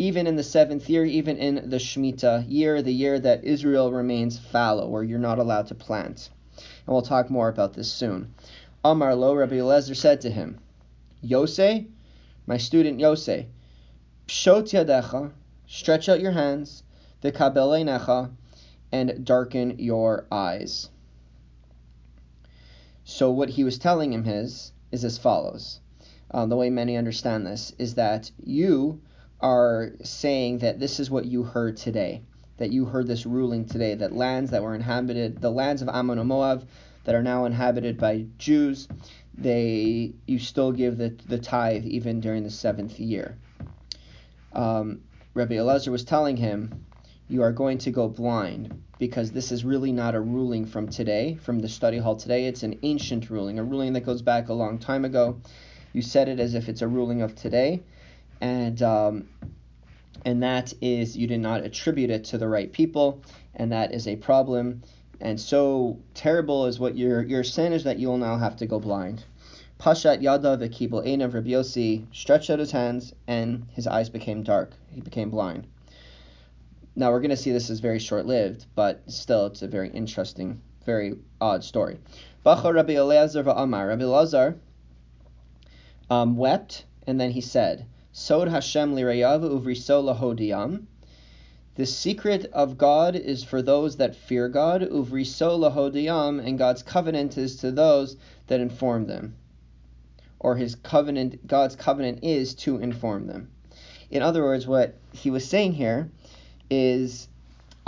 even 0.00 0.28
in 0.28 0.36
the 0.36 0.44
seventh 0.44 0.88
year, 0.88 1.04
even 1.04 1.36
in 1.36 1.70
the 1.70 1.76
Shemitah 1.76 2.44
year, 2.48 2.80
the 2.80 2.92
year 2.92 3.18
that 3.18 3.42
Israel 3.42 3.90
remains 3.90 4.38
fallow, 4.38 4.86
where 4.88 5.02
you're 5.02 5.18
not 5.18 5.40
allowed 5.40 5.66
to 5.66 5.74
plant. 5.74 6.30
And 6.56 6.94
we'll 6.94 7.02
talk 7.02 7.28
more 7.30 7.48
about 7.48 7.74
this 7.74 7.90
soon. 7.90 8.32
Amar 8.84 9.16
lo, 9.16 9.34
Rabbi 9.34 9.56
Eliezer 9.56 9.96
said 9.96 10.20
to 10.20 10.30
him, 10.30 10.60
Yose, 11.20 11.88
my 12.46 12.56
student 12.56 13.00
Yose, 13.00 13.46
pshot 14.28 14.70
yadecha, 14.70 15.32
stretch 15.66 16.08
out 16.08 16.20
your 16.20 16.32
hands, 16.32 16.84
the 17.20 17.32
kabelenecha, 17.32 18.30
and 18.92 19.24
darken 19.24 19.80
your 19.80 20.26
eyes. 20.30 20.90
So 23.04 23.32
what 23.32 23.50
he 23.50 23.64
was 23.64 23.78
telling 23.78 24.12
him 24.12 24.26
is 24.26 24.72
is 24.92 25.04
as 25.04 25.18
follows. 25.18 25.80
Um, 26.30 26.48
the 26.48 26.56
way 26.56 26.70
many 26.70 26.96
understand 26.96 27.46
this 27.46 27.72
is 27.78 27.94
that 27.94 28.30
you 28.44 29.00
are 29.40 29.92
saying 30.02 30.58
that 30.58 30.78
this 30.78 31.00
is 31.00 31.10
what 31.10 31.24
you 31.24 31.42
heard 31.42 31.76
today, 31.76 32.22
that 32.58 32.70
you 32.70 32.84
heard 32.84 33.06
this 33.06 33.24
ruling 33.24 33.64
today, 33.64 33.94
that 33.94 34.12
lands 34.12 34.50
that 34.50 34.62
were 34.62 34.74
inhabited, 34.74 35.40
the 35.40 35.50
lands 35.50 35.80
of 35.80 35.88
Ammon 35.88 36.18
and 36.18 36.28
Moab 36.28 36.68
that 37.04 37.14
are 37.14 37.22
now 37.22 37.46
inhabited 37.46 37.98
by 37.98 38.26
Jews, 38.36 38.88
they 39.32 40.12
you 40.26 40.38
still 40.38 40.72
give 40.72 40.98
the, 40.98 41.16
the 41.28 41.38
tithe 41.38 41.84
even 41.84 42.20
during 42.20 42.42
the 42.42 42.50
seventh 42.50 42.98
year. 42.98 43.38
Um, 44.52 45.02
Rabbi 45.34 45.54
Elazar 45.54 45.88
was 45.88 46.04
telling 46.04 46.36
him, 46.36 46.84
you 47.28 47.42
are 47.42 47.52
going 47.52 47.78
to 47.78 47.90
go 47.90 48.08
blind 48.08 48.82
because 48.98 49.30
this 49.30 49.52
is 49.52 49.64
really 49.64 49.92
not 49.92 50.14
a 50.14 50.20
ruling 50.20 50.66
from 50.66 50.88
today, 50.88 51.38
from 51.42 51.60
the 51.60 51.68
study 51.68 51.98
hall 51.98 52.16
today. 52.16 52.46
It's 52.46 52.62
an 52.62 52.78
ancient 52.82 53.30
ruling, 53.30 53.58
a 53.58 53.64
ruling 53.64 53.92
that 53.92 54.00
goes 54.00 54.22
back 54.22 54.48
a 54.48 54.54
long 54.54 54.78
time 54.78 55.04
ago. 55.04 55.40
You 55.98 56.02
said 56.02 56.28
it 56.28 56.38
as 56.38 56.54
if 56.54 56.68
it's 56.68 56.80
a 56.80 56.86
ruling 56.86 57.22
of 57.22 57.34
today, 57.34 57.82
and 58.40 58.80
um, 58.82 59.28
and 60.24 60.44
that 60.44 60.72
is 60.80 61.16
you 61.16 61.26
did 61.26 61.40
not 61.40 61.64
attribute 61.64 62.08
it 62.08 62.22
to 62.26 62.38
the 62.38 62.46
right 62.46 62.72
people, 62.72 63.20
and 63.56 63.72
that 63.72 63.92
is 63.92 64.06
a 64.06 64.14
problem. 64.14 64.82
And 65.20 65.40
so 65.40 65.98
terrible 66.14 66.66
is 66.66 66.78
what 66.78 66.96
your 66.96 67.24
your 67.24 67.42
sin 67.42 67.72
is 67.72 67.82
that 67.82 67.98
you 67.98 68.06
will 68.06 68.16
now 68.16 68.36
have 68.36 68.54
to 68.58 68.66
go 68.66 68.78
blind. 68.78 69.24
Pashat 69.80 70.22
yada 70.22 70.56
v'kibel 70.56 71.04
einav 71.04 71.34
Rabbi 71.34 71.48
Yossi 71.48 72.06
stretched 72.12 72.48
out 72.48 72.60
his 72.60 72.70
hands, 72.70 73.12
and 73.26 73.66
his 73.72 73.88
eyes 73.88 74.08
became 74.08 74.44
dark. 74.44 74.74
He 74.92 75.00
became 75.00 75.30
blind. 75.30 75.66
Now 76.94 77.10
we're 77.10 77.22
going 77.22 77.30
to 77.30 77.36
see 77.36 77.50
this 77.50 77.70
is 77.70 77.80
very 77.80 77.98
short 77.98 78.24
lived, 78.24 78.66
but 78.76 79.02
still 79.10 79.46
it's 79.46 79.62
a 79.62 79.66
very 79.66 79.88
interesting, 79.88 80.60
very 80.86 81.16
odd 81.40 81.64
story. 81.64 81.98
Bachar 82.46 82.72
Rabbi 82.72 82.92
Elazar 82.92 83.42
va'amar. 83.42 83.88
Rabbi 83.88 84.04
Elazar 84.04 84.54
um, 86.10 86.36
wept, 86.36 86.84
and 87.06 87.20
then 87.20 87.30
he 87.30 87.40
said, 87.40 87.86
Sod 88.12 88.48
Hashem 88.48 88.94
lirayav 88.94 89.42
uvriso 89.42 90.02
lahodiyam. 90.02 90.86
The 91.76 91.86
secret 91.86 92.46
of 92.52 92.76
God 92.76 93.14
is 93.14 93.44
for 93.44 93.62
those 93.62 93.96
that 93.98 94.16
fear 94.16 94.48
God, 94.48 94.82
uvriso 94.82 95.58
lahodiyam, 95.58 96.44
and 96.44 96.58
God's 96.58 96.82
covenant 96.82 97.38
is 97.38 97.56
to 97.56 97.70
those 97.70 98.16
that 98.48 98.60
inform 98.60 99.06
them. 99.06 99.36
Or 100.40 100.56
his 100.56 100.74
covenant, 100.74 101.46
God's 101.46 101.76
covenant 101.76 102.20
is 102.22 102.54
to 102.56 102.78
inform 102.78 103.26
them. 103.26 103.50
In 104.10 104.22
other 104.22 104.42
words, 104.42 104.66
what 104.66 104.96
he 105.12 105.30
was 105.30 105.46
saying 105.46 105.74
here 105.74 106.10
is 106.70 107.28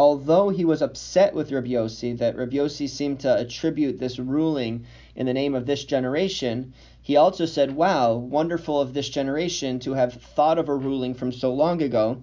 although 0.01 0.49
he 0.49 0.65
was 0.65 0.81
upset 0.81 1.35
with 1.35 1.53
Rabbi 1.53 1.77
that 2.15 2.35
Rabbi 2.35 2.67
seemed 2.69 3.21
to 3.21 3.37
attribute 3.37 3.99
this 3.99 4.19
ruling 4.19 4.87
in 5.15 5.27
the 5.27 5.35
name 5.35 5.55
of 5.55 5.67
this 5.67 5.85
generation, 5.85 6.73
he 7.03 7.17
also 7.17 7.45
said, 7.45 7.77
Wow, 7.77 8.15
wonderful 8.15 8.81
of 8.81 8.95
this 8.95 9.11
generation 9.11 9.79
to 9.81 9.93
have 9.93 10.15
thought 10.15 10.57
of 10.57 10.71
a 10.71 10.75
ruling 10.75 11.13
from 11.13 11.33
so 11.33 11.53
long 11.53 11.83
ago, 11.83 12.23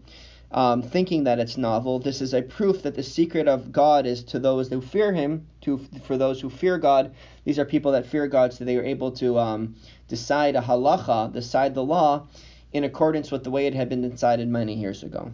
um, 0.51 0.81
thinking 0.81 1.25
that 1.25 1.37
it's 1.37 1.55
novel. 1.55 1.99
This 1.99 2.19
is 2.19 2.33
a 2.33 2.41
proof 2.41 2.81
that 2.81 2.95
the 2.95 3.03
secret 3.03 3.47
of 3.47 3.71
God 3.71 4.07
is 4.07 4.23
to 4.23 4.39
those 4.39 4.69
who 4.69 4.81
fear 4.81 5.13
Him, 5.13 5.45
to 5.61 5.77
for 6.03 6.17
those 6.17 6.41
who 6.41 6.49
fear 6.49 6.79
God. 6.79 7.11
These 7.43 7.59
are 7.59 7.65
people 7.65 7.91
that 7.91 8.07
fear 8.07 8.25
God, 8.25 8.53
so 8.53 8.65
they 8.65 8.77
are 8.77 8.83
able 8.83 9.11
to 9.11 9.37
um, 9.37 9.75
decide 10.07 10.55
a 10.55 10.61
halacha, 10.61 11.31
decide 11.31 11.75
the 11.75 11.83
law, 11.83 12.25
in 12.73 12.83
accordance 12.83 13.29
with 13.29 13.43
the 13.43 13.51
way 13.51 13.67
it 13.67 13.75
had 13.75 13.87
been 13.87 14.09
decided 14.09 14.47
many 14.47 14.73
years 14.73 15.03
ago. 15.03 15.31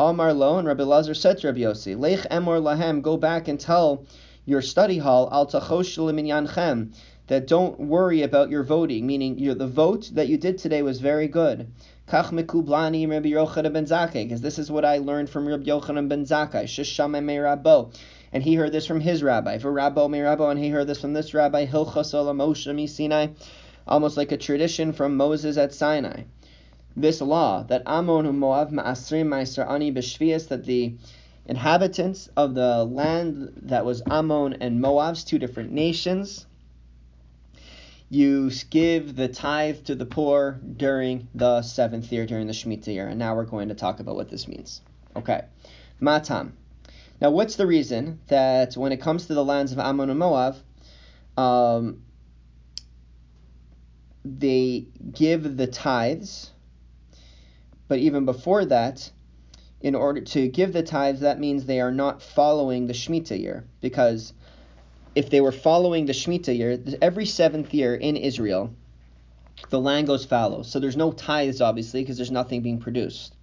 Amar 0.00 0.32
lo, 0.34 0.58
and 0.58 0.66
Rabbi 0.66 0.82
Lazar 0.82 1.14
said 1.14 1.38
to 1.38 1.46
Rabbi 1.46 1.60
Yossi, 1.60 1.96
Lech 1.96 2.28
emor 2.28 2.60
lahem, 2.60 3.00
go 3.00 3.16
back 3.16 3.46
and 3.46 3.60
tell 3.60 4.04
your 4.44 4.60
study 4.60 4.98
hall, 4.98 5.28
al 5.30 5.46
tachosh 5.46 5.96
yanchem, 5.96 6.92
that 7.28 7.46
don't 7.46 7.78
worry 7.78 8.22
about 8.22 8.50
your 8.50 8.64
voting, 8.64 9.06
meaning 9.06 9.38
your, 9.38 9.54
the 9.54 9.68
vote 9.68 10.10
that 10.14 10.26
you 10.26 10.36
did 10.36 10.58
today 10.58 10.82
was 10.82 11.00
very 11.00 11.28
good. 11.28 11.68
Kach 12.08 12.32
mekublani 12.32 13.08
Rabbi 13.08 13.28
Yochanan 13.28 13.72
ben 13.72 13.86
Zakkai, 13.86 14.24
because 14.24 14.40
this 14.40 14.58
is 14.58 14.68
what 14.68 14.84
I 14.84 14.98
learned 14.98 15.30
from 15.30 15.46
Rabbi 15.46 15.66
Yochanan 15.66 16.08
ben 16.08 16.24
Zakkai, 16.24 16.64
sheshame 16.64 17.22
me 17.22 17.36
rabbo. 17.36 17.94
And 18.32 18.42
he 18.42 18.56
heard 18.56 18.72
this 18.72 18.86
from 18.86 18.98
his 18.98 19.22
rabbi, 19.22 19.58
Rabbo 19.58 20.10
me 20.10 20.18
rabbo, 20.18 20.50
and 20.50 20.58
he 20.58 20.70
heard 20.70 20.88
this 20.88 21.02
from 21.02 21.12
this 21.12 21.34
rabbi, 21.34 21.66
Hilchas 21.66 22.12
Moshe 22.34 22.74
mi 22.74 22.88
Sinai, 22.88 23.28
almost 23.86 24.16
like 24.16 24.32
a 24.32 24.36
tradition 24.36 24.92
from 24.92 25.16
Moses 25.16 25.56
at 25.56 25.72
Sinai 25.72 26.24
this 26.96 27.20
law 27.20 27.62
that 27.64 27.82
Ammon 27.86 28.26
and 28.26 28.38
Moab 28.38 28.70
ma'asrim 28.70 29.26
ma'aser 29.26 29.68
ani 29.68 29.92
b'shvias 29.92 30.48
that 30.48 30.64
the 30.64 30.94
inhabitants 31.46 32.28
of 32.36 32.54
the 32.54 32.84
land 32.84 33.52
that 33.62 33.84
was 33.84 34.02
Ammon 34.10 34.54
and 34.60 34.80
Moab's 34.80 35.24
two 35.24 35.38
different 35.38 35.72
nations, 35.72 36.46
you 38.08 38.50
give 38.70 39.16
the 39.16 39.28
tithe 39.28 39.84
to 39.84 39.94
the 39.94 40.06
poor 40.06 40.60
during 40.76 41.28
the 41.34 41.62
seventh 41.62 42.12
year, 42.12 42.26
during 42.26 42.46
the 42.46 42.52
Shemitah 42.52 42.94
year. 42.94 43.08
And 43.08 43.18
now 43.18 43.34
we're 43.34 43.44
going 43.44 43.68
to 43.68 43.74
talk 43.74 44.00
about 44.00 44.14
what 44.14 44.30
this 44.30 44.46
means. 44.46 44.80
Okay. 45.16 45.42
Matam. 46.00 46.56
Now, 47.20 47.30
what's 47.30 47.56
the 47.56 47.66
reason 47.66 48.20
that 48.28 48.76
when 48.76 48.92
it 48.92 49.00
comes 49.00 49.26
to 49.26 49.34
the 49.34 49.44
lands 49.44 49.72
of 49.72 49.78
Ammon 49.78 50.10
and 50.10 50.18
Moab, 50.18 50.56
um, 51.36 52.02
they 54.24 54.86
give 55.12 55.56
the 55.56 55.66
tithes 55.66 56.50
but 57.88 57.98
even 57.98 58.24
before 58.24 58.64
that, 58.66 59.10
in 59.80 59.94
order 59.94 60.22
to 60.22 60.48
give 60.48 60.72
the 60.72 60.82
tithes, 60.82 61.20
that 61.20 61.38
means 61.38 61.66
they 61.66 61.80
are 61.80 61.92
not 61.92 62.22
following 62.22 62.86
the 62.86 62.94
Shemitah 62.94 63.38
year. 63.38 63.64
Because 63.80 64.32
if 65.14 65.28
they 65.28 65.40
were 65.40 65.52
following 65.52 66.06
the 66.06 66.14
Shemitah 66.14 66.56
year, 66.56 66.78
every 67.02 67.26
seventh 67.26 67.74
year 67.74 67.94
in 67.94 68.16
Israel, 68.16 68.74
the 69.68 69.80
land 69.80 70.06
goes 70.06 70.24
fallow. 70.24 70.62
So 70.62 70.80
there's 70.80 70.96
no 70.96 71.12
tithes, 71.12 71.60
obviously, 71.60 72.02
because 72.02 72.16
there's 72.16 72.30
nothing 72.30 72.62
being 72.62 72.80
produced. 72.80 73.34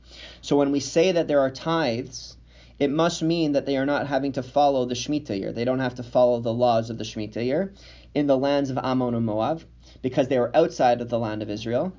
So 0.42 0.58
when 0.58 0.72
we 0.72 0.80
say 0.80 1.12
that 1.12 1.28
there 1.28 1.40
are 1.40 1.52
tithes, 1.52 2.38
it 2.80 2.90
must 2.90 3.22
mean 3.22 3.52
that 3.52 3.68
they 3.68 3.78
are 3.78 3.86
not 3.86 4.08
having 4.08 4.32
to 4.34 4.44
follow 4.44 4.86
the 4.86 4.96
Shemitah 4.96 5.40
year. 5.40 5.52
They 5.52 5.66
don't 5.66 5.80
have 5.80 5.96
to 5.96 6.04
follow 6.04 6.40
the 6.40 6.54
laws 6.54 6.90
of 6.90 6.98
the 6.98 7.04
Shemitah 7.04 7.46
year 7.46 7.74
in 8.16 8.26
the 8.26 8.38
lands 8.38 8.72
of 8.72 8.80
Ammon 8.80 9.14
and 9.14 9.26
Moab 9.26 9.64
because 10.02 10.28
they 10.28 10.40
were 10.40 10.56
outside 10.56 11.02
of 11.02 11.10
the 11.10 11.20
land 11.20 11.44
of 11.44 11.50
Israel. 11.52 11.94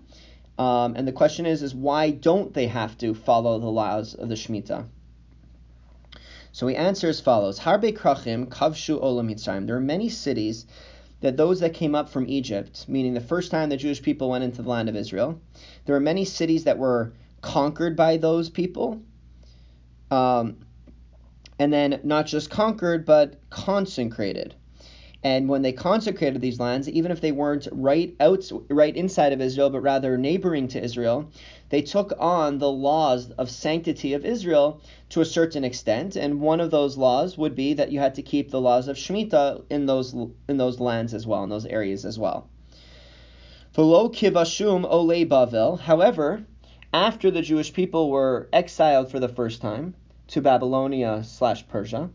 Um, 0.59 0.95
and 0.97 1.09
the 1.09 1.13
question 1.13 1.47
is, 1.47 1.63
is 1.63 1.75
why 1.75 2.11
don't 2.11 2.53
they 2.53 2.67
have 2.67 2.99
to 2.99 3.15
follow 3.15 3.59
the 3.59 3.71
laws 3.71 4.15
of 4.15 4.29
the 4.29 4.35
Shemitah? 4.35 4.87
So 6.53 6.67
we 6.67 6.77
answer 6.77 7.09
as 7.09 7.21
follows: 7.21 7.59
Harbe 7.59 7.97
krachim 7.97 8.47
kavshu 8.47 9.01
olam 9.03 9.33
Mitzrayim. 9.33 9.67
There 9.67 9.77
are 9.77 9.81
many 9.81 10.09
cities 10.11 10.67
that 11.21 11.37
those 11.37 11.61
that 11.61 11.73
came 11.73 11.95
up 11.95 12.11
from 12.11 12.29
Egypt, 12.29 12.85
meaning 12.89 13.15
the 13.15 13.21
first 13.21 13.51
time 13.51 13.71
the 13.71 13.77
Jewish 13.77 14.03
people 14.03 14.29
went 14.29 14.45
into 14.45 14.61
the 14.61 14.69
land 14.69 14.89
of 14.89 14.97
Israel, 14.97 15.41
there 15.87 15.97
are 15.97 16.01
many 16.01 16.25
cities 16.25 16.65
that 16.65 16.79
were 16.79 17.13
conquered 17.41 17.97
by 17.97 18.17
those 18.17 18.51
people. 18.51 19.01
Um, 20.11 20.59
and 21.59 21.73
then 21.73 22.01
not 22.03 22.27
just 22.27 22.51
conquered, 22.51 23.07
but 23.07 23.39
consecrated. 23.49 24.55
And 25.25 25.49
when 25.49 25.63
they 25.63 25.73
consecrated 25.73 26.41
these 26.41 26.59
lands, 26.59 26.89
even 26.89 27.13
if 27.13 27.21
they 27.21 27.31
weren't 27.31 27.69
right 27.71 28.15
out, 28.19 28.51
right 28.69 28.97
inside 28.97 29.33
of 29.33 29.41
Israel, 29.41 29.71
but 29.71 29.81
rather 29.81 30.19
neighboring 30.19 30.67
to 30.69 30.83
Israel, 30.83 31.31
they 31.69 31.81
took 31.81 32.13
on 32.19 32.59
the 32.59 32.71
laws 32.71 33.31
of 33.33 33.49
sanctity 33.49 34.15
of 34.15 34.25
Israel 34.25 34.81
to 35.11 35.21
a 35.21 35.25
certain 35.25 35.63
extent. 35.63 36.17
And 36.17 36.41
one 36.41 36.61
of 36.61 36.73
those 36.73 36.97
laws 36.97 37.39
would 37.39 37.55
be 37.55 37.75
that 37.75 37.93
you 37.93 38.01
had 38.01 38.17
to 38.17 38.23
keep 38.23 38.51
the 38.51 38.61
laws 38.61 38.89
of 38.89 38.97
Shemitah 38.97 39.63
in 39.71 39.87
those 39.87 40.13
in 40.49 40.57
those 40.57 40.81
lands 40.81 41.15
as 41.15 41.25
well, 41.25 41.45
in 41.45 41.51
those 41.51 41.67
areas 41.67 42.05
as 42.05 42.19
well. 42.19 42.49
However, 43.77 44.11
after 46.93 47.31
the 47.31 47.43
Jewish 47.43 47.73
people 47.73 48.11
were 48.11 48.49
exiled 48.53 49.11
for 49.11 49.21
the 49.21 49.29
first 49.29 49.63
time 49.63 49.95
to 50.29 50.41
Babylonia 50.41 51.25
slash 51.25 51.67
Persia, 51.69 52.11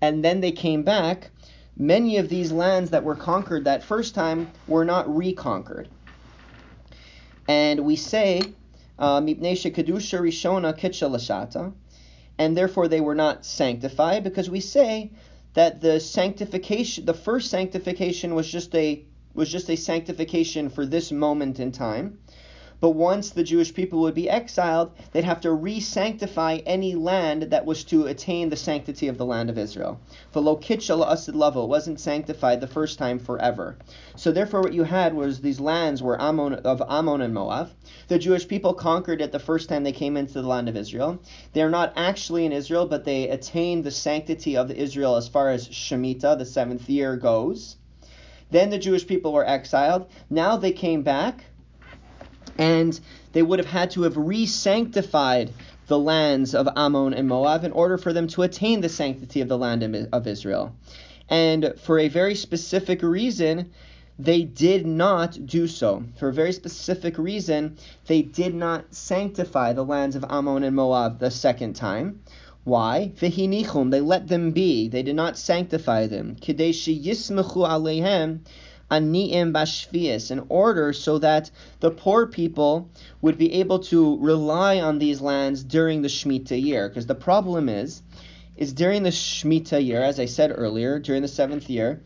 and 0.00 0.24
then 0.24 0.40
they 0.40 0.52
came 0.52 0.84
back 0.84 1.30
many 1.76 2.18
of 2.18 2.28
these 2.28 2.52
lands 2.52 2.90
that 2.90 3.04
were 3.04 3.16
conquered 3.16 3.64
that 3.64 3.82
first 3.82 4.14
time 4.14 4.50
were 4.66 4.84
not 4.84 5.14
reconquered. 5.14 5.88
And 7.48 7.84
we 7.84 7.96
say, 7.96 8.42
uh, 8.98 9.20
rishona 9.20 10.74
and 12.38 12.56
therefore 12.56 12.88
they 12.88 13.00
were 13.00 13.14
not 13.14 13.44
sanctified 13.44 14.24
because 14.24 14.48
we 14.48 14.60
say 14.60 15.10
that 15.54 15.80
the 15.80 16.00
sanctification, 16.00 17.04
the 17.04 17.14
first 17.14 17.50
sanctification 17.50 18.34
was 18.34 18.50
just 18.50 18.74
a 18.74 19.04
was 19.34 19.50
just 19.50 19.70
a 19.70 19.76
sanctification 19.76 20.68
for 20.68 20.84
this 20.84 21.10
moment 21.10 21.58
in 21.58 21.72
time. 21.72 22.18
But 22.82 22.96
once 22.96 23.30
the 23.30 23.44
Jewish 23.44 23.72
people 23.72 24.00
would 24.00 24.14
be 24.16 24.28
exiled, 24.28 24.90
they'd 25.12 25.22
have 25.22 25.40
to 25.42 25.52
re 25.52 25.78
sanctify 25.78 26.62
any 26.66 26.96
land 26.96 27.44
that 27.44 27.64
was 27.64 27.84
to 27.84 28.06
attain 28.06 28.48
the 28.48 28.56
sanctity 28.56 29.06
of 29.06 29.18
the 29.18 29.24
land 29.24 29.48
of 29.48 29.56
Israel. 29.56 30.00
Lavo 30.34 31.64
wasn't 31.64 32.00
sanctified 32.00 32.60
the 32.60 32.66
first 32.66 32.98
time 32.98 33.20
forever. 33.20 33.76
So 34.16 34.32
therefore, 34.32 34.62
what 34.62 34.72
you 34.72 34.82
had 34.82 35.14
was 35.14 35.38
these 35.38 35.60
lands 35.60 36.02
were 36.02 36.20
Ammon, 36.20 36.54
of 36.54 36.82
Ammon 36.88 37.20
and 37.20 37.32
Moab. 37.32 37.70
The 38.08 38.18
Jewish 38.18 38.48
people 38.48 38.74
conquered 38.74 39.20
it 39.20 39.30
the 39.30 39.38
first 39.38 39.68
time 39.68 39.84
they 39.84 39.92
came 39.92 40.16
into 40.16 40.42
the 40.42 40.48
land 40.48 40.68
of 40.68 40.76
Israel. 40.76 41.20
They're 41.52 41.70
not 41.70 41.92
actually 41.94 42.46
in 42.46 42.50
Israel, 42.50 42.86
but 42.86 43.04
they 43.04 43.28
attained 43.28 43.84
the 43.84 43.92
sanctity 43.92 44.56
of 44.56 44.72
Israel 44.72 45.14
as 45.14 45.28
far 45.28 45.50
as 45.50 45.68
Shemitah, 45.68 46.36
the 46.36 46.44
seventh 46.44 46.90
year, 46.90 47.16
goes. 47.16 47.76
Then 48.50 48.70
the 48.70 48.78
Jewish 48.78 49.06
people 49.06 49.32
were 49.32 49.46
exiled. 49.48 50.06
Now 50.28 50.56
they 50.56 50.72
came 50.72 51.02
back 51.02 51.44
and 52.58 52.98
they 53.32 53.42
would 53.42 53.58
have 53.58 53.68
had 53.68 53.90
to 53.92 54.02
have 54.02 54.16
re-sanctified 54.16 55.52
the 55.86 55.98
lands 55.98 56.54
of 56.54 56.68
Ammon 56.76 57.14
and 57.14 57.28
Moab 57.28 57.64
in 57.64 57.72
order 57.72 57.98
for 57.98 58.12
them 58.12 58.26
to 58.28 58.42
attain 58.42 58.80
the 58.80 58.88
sanctity 58.88 59.40
of 59.40 59.48
the 59.48 59.58
land 59.58 60.08
of 60.12 60.26
Israel. 60.26 60.74
And 61.28 61.74
for 61.78 61.98
a 61.98 62.08
very 62.08 62.34
specific 62.34 63.02
reason, 63.02 63.70
they 64.18 64.42
did 64.42 64.86
not 64.86 65.46
do 65.46 65.66
so. 65.66 66.04
For 66.18 66.28
a 66.28 66.32
very 66.32 66.52
specific 66.52 67.16
reason, 67.18 67.76
they 68.06 68.22
did 68.22 68.54
not 68.54 68.94
sanctify 68.94 69.72
the 69.72 69.84
lands 69.84 70.14
of 70.16 70.24
Ammon 70.28 70.62
and 70.62 70.76
Moab 70.76 71.18
the 71.18 71.30
second 71.30 71.74
time. 71.74 72.20
Why? 72.64 73.12
They 73.18 73.30
let 73.30 74.28
them 74.28 74.52
be. 74.52 74.88
They 74.88 75.02
did 75.02 75.16
not 75.16 75.36
sanctify 75.36 76.06
them. 76.06 76.36
Yismechu 76.36 77.66
aniim 78.92 79.52
bashvias, 79.52 80.30
in 80.30 80.44
order 80.48 80.92
so 80.92 81.18
that 81.18 81.50
the 81.80 81.90
poor 81.90 82.26
people 82.26 82.90
would 83.22 83.38
be 83.38 83.54
able 83.54 83.78
to 83.78 84.18
rely 84.18 84.80
on 84.80 84.98
these 84.98 85.20
lands 85.20 85.64
during 85.64 86.02
the 86.02 86.08
Shemitah 86.08 86.62
year. 86.62 86.88
Because 86.88 87.06
the 87.06 87.14
problem 87.14 87.68
is, 87.68 88.02
is 88.56 88.72
during 88.72 89.02
the 89.02 89.10
Shemitah 89.10 89.84
year, 89.84 90.02
as 90.02 90.20
I 90.20 90.26
said 90.26 90.52
earlier, 90.54 90.98
during 90.98 91.22
the 91.22 91.28
seventh 91.28 91.70
year, 91.70 92.02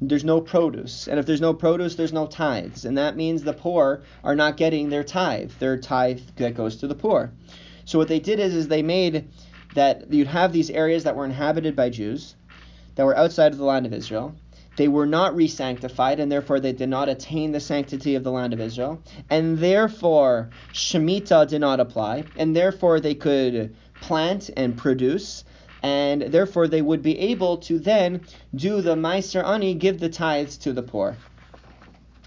there's 0.00 0.24
no 0.24 0.40
produce. 0.40 1.08
And 1.08 1.18
if 1.18 1.26
there's 1.26 1.42
no 1.42 1.52
produce, 1.52 1.94
there's 1.94 2.12
no 2.12 2.26
tithes. 2.26 2.84
And 2.86 2.96
that 2.96 3.16
means 3.16 3.42
the 3.42 3.52
poor 3.52 4.02
are 4.24 4.34
not 4.34 4.56
getting 4.56 4.88
their 4.88 5.04
tithe, 5.04 5.52
their 5.58 5.76
tithe 5.76 6.20
that 6.36 6.54
goes 6.54 6.76
to 6.76 6.86
the 6.86 6.94
poor. 6.94 7.32
So 7.84 7.98
what 7.98 8.08
they 8.08 8.20
did 8.20 8.40
is, 8.40 8.54
is 8.54 8.68
they 8.68 8.82
made 8.82 9.28
that 9.74 10.12
you'd 10.12 10.26
have 10.26 10.52
these 10.52 10.70
areas 10.70 11.04
that 11.04 11.16
were 11.16 11.24
inhabited 11.24 11.76
by 11.76 11.90
Jews, 11.90 12.34
that 12.94 13.04
were 13.04 13.16
outside 13.16 13.52
of 13.52 13.58
the 13.58 13.64
land 13.64 13.86
of 13.86 13.92
Israel, 13.92 14.34
they 14.80 14.88
were 14.88 15.04
not 15.04 15.36
re-sanctified, 15.36 16.20
and 16.20 16.32
therefore 16.32 16.58
they 16.58 16.72
did 16.72 16.88
not 16.88 17.10
attain 17.10 17.52
the 17.52 17.60
sanctity 17.60 18.14
of 18.14 18.24
the 18.24 18.30
land 18.30 18.54
of 18.54 18.62
Israel, 18.62 19.02
and 19.28 19.58
therefore 19.58 20.48
Shemitah 20.72 21.48
did 21.48 21.60
not 21.60 21.80
apply, 21.80 22.24
and 22.34 22.56
therefore 22.56 22.98
they 22.98 23.14
could 23.14 23.76
plant 24.00 24.48
and 24.56 24.78
produce, 24.78 25.44
and 25.82 26.22
therefore 26.22 26.66
they 26.66 26.80
would 26.80 27.02
be 27.02 27.18
able 27.18 27.58
to 27.58 27.78
then 27.78 28.22
do 28.54 28.80
the 28.80 28.94
Meiser 28.94 29.44
Ani, 29.44 29.74
give 29.74 30.00
the 30.00 30.08
tithes 30.08 30.56
to 30.56 30.72
the 30.72 30.82
poor. 30.82 31.14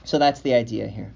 So 0.04 0.20
that's 0.20 0.42
the 0.42 0.54
idea 0.54 0.86
here. 0.86 1.12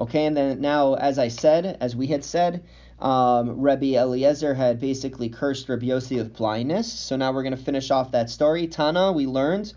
Okay, 0.00 0.24
and 0.24 0.34
then 0.34 0.62
now, 0.62 0.94
as 0.94 1.18
I 1.18 1.28
said, 1.28 1.76
as 1.82 1.94
we 1.94 2.06
had 2.06 2.24
said, 2.24 2.64
um, 3.00 3.60
Rabbi 3.60 3.96
Eliezer 3.96 4.54
had 4.54 4.80
basically 4.80 5.28
cursed 5.28 5.68
Rabbi 5.68 5.88
Yossi 5.88 6.16
with 6.16 6.34
blindness. 6.34 6.90
So 6.90 7.16
now 7.16 7.32
we're 7.32 7.42
going 7.42 7.54
to 7.54 7.62
finish 7.62 7.90
off 7.90 8.12
that 8.12 8.30
story. 8.30 8.66
Tana, 8.66 9.12
we 9.12 9.26
learned 9.26 9.74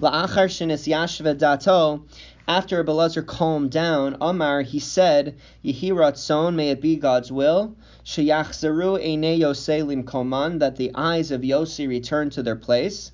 La'achar 0.00 0.48
shenis 0.48 0.88
yashva 0.88 1.38
dato, 1.38 2.02
after 2.48 2.82
Abelazar 2.82 3.24
calmed 3.24 3.70
down, 3.70 4.16
Amar, 4.20 4.62
he 4.62 4.80
said, 4.80 5.36
Yehi 5.64 5.92
ratzon, 5.92 6.56
may 6.56 6.70
it 6.70 6.80
be 6.80 6.96
God's 6.96 7.30
will, 7.30 7.76
Sheyachzeru 8.04 8.98
eine 8.98 9.38
Yoselim 9.38 10.02
koman, 10.02 10.58
that 10.58 10.74
the 10.74 10.90
eyes 10.96 11.30
of 11.30 11.42
Yossi 11.42 11.86
return 11.88 12.28
to 12.30 12.42
their 12.42 12.56
place. 12.56 13.12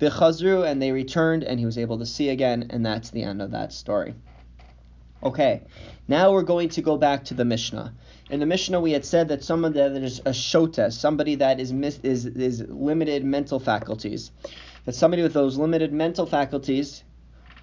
V'chazru, 0.00 0.68
and 0.68 0.82
they 0.82 0.90
returned, 0.90 1.44
and 1.44 1.60
he 1.60 1.64
was 1.64 1.78
able 1.78 1.98
to 1.98 2.06
see 2.06 2.28
again, 2.28 2.66
and 2.70 2.84
that's 2.84 3.10
the 3.10 3.22
end 3.22 3.40
of 3.40 3.52
that 3.52 3.72
story. 3.72 4.14
Okay, 5.22 5.62
now 6.08 6.32
we're 6.32 6.42
going 6.42 6.70
to 6.70 6.82
go 6.82 6.96
back 6.96 7.24
to 7.26 7.34
the 7.34 7.44
Mishnah. 7.44 7.94
In 8.30 8.40
the 8.40 8.46
Mishnah, 8.46 8.80
we 8.80 8.92
had 8.92 9.04
said 9.04 9.28
that 9.28 9.44
someone 9.44 9.72
that 9.74 9.92
is 9.92 10.18
a 10.20 10.30
shota, 10.30 10.92
somebody 10.92 11.36
that 11.36 11.60
is 11.60 11.70
is 12.02 12.26
is 12.26 12.62
limited 12.68 13.24
mental 13.24 13.60
faculties 13.60 14.32
that 14.84 14.94
somebody 14.94 15.22
with 15.22 15.32
those 15.32 15.56
limited 15.56 15.92
mental 15.92 16.26
faculties, 16.26 17.04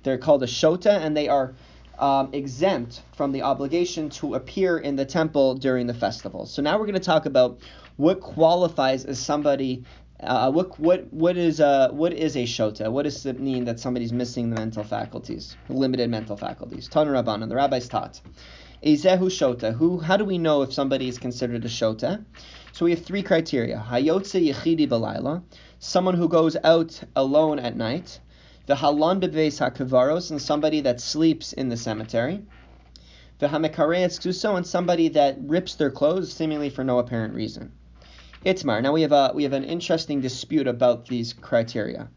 they're 0.03 0.17
called 0.17 0.43
a 0.43 0.47
shota, 0.47 0.99
and 0.99 1.15
they 1.15 1.27
are 1.27 1.53
um, 1.99 2.29
exempt 2.33 3.03
from 3.13 3.31
the 3.31 3.43
obligation 3.43 4.09
to 4.09 4.33
appear 4.33 4.79
in 4.79 4.95
the 4.95 5.05
temple 5.05 5.55
during 5.55 5.87
the 5.87 5.93
festival. 5.93 6.45
So 6.45 6.61
now 6.61 6.79
we're 6.79 6.87
going 6.87 6.93
to 6.95 6.99
talk 6.99 7.25
about 7.25 7.59
what 7.97 8.19
qualifies 8.19 9.05
as 9.05 9.19
somebody. 9.19 9.83
Uh, 10.19 10.51
what 10.51 10.79
what 10.79 11.11
what 11.11 11.35
is 11.35 11.59
a 11.59 11.89
what 11.91 12.13
is 12.13 12.35
a 12.35 12.43
shota? 12.43 12.91
What 12.91 13.03
does 13.03 13.25
it 13.25 13.39
mean 13.39 13.65
that 13.65 13.79
somebody's 13.79 14.13
missing 14.13 14.51
the 14.51 14.55
mental 14.55 14.83
faculties, 14.83 15.57
limited 15.67 16.09
mental 16.09 16.37
faculties? 16.37 16.87
Tanu 16.87 17.11
Rabban, 17.11 17.41
and 17.41 17.51
the 17.51 17.55
rabbis 17.55 17.87
taught. 17.87 18.21
Ezehu 18.83 19.29
shota. 19.29 19.73
Who? 19.73 19.99
How 19.99 20.17
do 20.17 20.25
we 20.25 20.37
know 20.37 20.61
if 20.61 20.73
somebody 20.73 21.07
is 21.07 21.17
considered 21.17 21.65
a 21.65 21.69
shota? 21.69 22.23
So 22.71 22.85
we 22.85 22.91
have 22.91 23.05
three 23.05 23.23
criteria. 23.23 23.83
Hayotze 23.89 24.53
yechidi 24.53 24.87
balayla 24.87 25.43
someone 25.81 26.13
who 26.13 26.29
goes 26.29 26.55
out 26.63 27.01
alone 27.15 27.57
at 27.57 27.75
night, 27.75 28.19
the 28.67 28.75
halon 28.75 29.19
bebeis 29.19 29.59
hakavaros, 29.59 30.29
and 30.29 30.39
somebody 30.39 30.79
that 30.81 31.01
sleeps 31.01 31.53
in 31.53 31.69
the 31.69 31.75
cemetery, 31.75 32.39
the 33.39 33.47
hamekareetz 33.47 34.19
ksuso, 34.19 34.55
and 34.55 34.65
somebody 34.65 35.09
that 35.09 35.37
rips 35.41 35.73
their 35.75 35.89
clothes 35.89 36.31
seemingly 36.31 36.69
for 36.69 36.83
no 36.83 36.99
apparent 36.99 37.33
reason. 37.33 37.71
Itmar. 38.45 38.81
Now 38.81 38.93
we 38.93 39.01
have 39.01 39.11
a 39.11 39.31
we 39.33 39.43
have 39.43 39.53
an 39.53 39.63
interesting 39.63 40.21
dispute 40.21 40.67
about 40.67 41.07
these 41.07 41.33
criteria. 41.33 42.09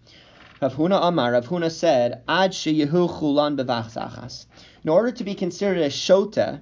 Rav 0.64 0.76
Huna 0.76 0.98
Amar, 1.02 1.32
Rav 1.32 1.46
Huna 1.46 1.70
said, 1.70 2.22
Ad 2.26 2.52
sheyehu 2.52 3.06
chulan 3.06 3.54
bevachzachas. 3.54 4.46
In 4.82 4.88
order 4.88 5.12
to 5.12 5.22
be 5.22 5.34
considered 5.34 5.76
a 5.76 5.90
shota, 5.90 6.58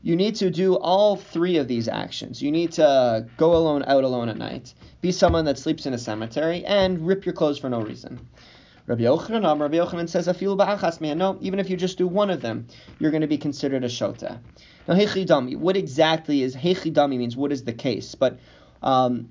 you 0.00 0.14
need 0.14 0.36
to 0.36 0.48
do 0.48 0.76
all 0.76 1.16
three 1.16 1.56
of 1.56 1.66
these 1.66 1.88
actions. 1.88 2.40
You 2.40 2.52
need 2.52 2.70
to 2.74 3.26
go 3.36 3.56
alone, 3.56 3.82
out 3.88 4.04
alone 4.04 4.28
at 4.28 4.36
night, 4.36 4.74
be 5.00 5.10
someone 5.10 5.44
that 5.46 5.58
sleeps 5.58 5.86
in 5.86 5.92
a 5.92 5.98
cemetery, 5.98 6.64
and 6.64 7.04
rip 7.04 7.26
your 7.26 7.32
clothes 7.32 7.58
for 7.58 7.68
no 7.68 7.80
reason. 7.80 8.28
Rabbi 8.86 9.02
Yochanan, 9.02 9.60
Rabbi 9.60 9.78
Yochanan 9.78 10.08
says, 10.08 10.28
"Afil 10.28 10.56
ba'achas 10.56 11.00
man." 11.00 11.18
No, 11.18 11.36
even 11.40 11.58
if 11.58 11.68
you 11.68 11.76
just 11.76 11.98
do 11.98 12.06
one 12.06 12.30
of 12.30 12.40
them, 12.42 12.68
you're 13.00 13.10
going 13.10 13.22
to 13.22 13.26
be 13.26 13.38
considered 13.38 13.82
a 13.82 13.88
shota. 13.88 14.38
Now, 14.86 14.94
hechidami. 14.94 15.56
What 15.56 15.76
exactly 15.76 16.42
is 16.42 16.54
hechidami? 16.54 17.18
Means 17.18 17.36
what 17.36 17.50
is 17.50 17.64
the 17.64 17.72
case? 17.72 18.14
But 18.14 18.38
um, 18.84 19.30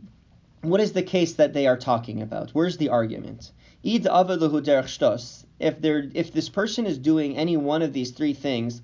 what 0.70 0.82
is 0.82 0.94
the 0.94 1.04
case 1.04 1.34
that 1.34 1.54
they 1.54 1.68
are 1.68 1.78
talking 1.78 2.22
about? 2.22 2.52
Where's 2.52 2.78
the 2.78 2.90
argument? 2.90 3.52
If 3.84 4.04
there, 5.82 6.10
if 6.14 6.34
this 6.34 6.50
person 6.50 6.86
is 6.86 6.98
doing 6.98 7.38
any 7.38 7.56
one 7.56 7.82
of 7.82 7.94
these 7.94 8.12
three 8.12 8.34
things, 8.34 8.82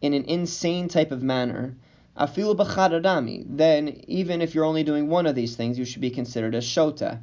in 0.00 0.14
an 0.14 0.24
insane 0.24 0.88
type 0.88 1.10
of 1.10 1.22
manner, 1.22 1.76
afilu 2.16 3.44
then 3.48 4.00
even 4.06 4.40
if 4.40 4.54
you're 4.54 4.64
only 4.64 4.84
doing 4.84 5.08
one 5.08 5.26
of 5.26 5.34
these 5.34 5.56
things, 5.56 5.78
you 5.78 5.84
should 5.84 6.00
be 6.00 6.10
considered 6.10 6.54
a 6.54 6.58
shota. 6.58 7.18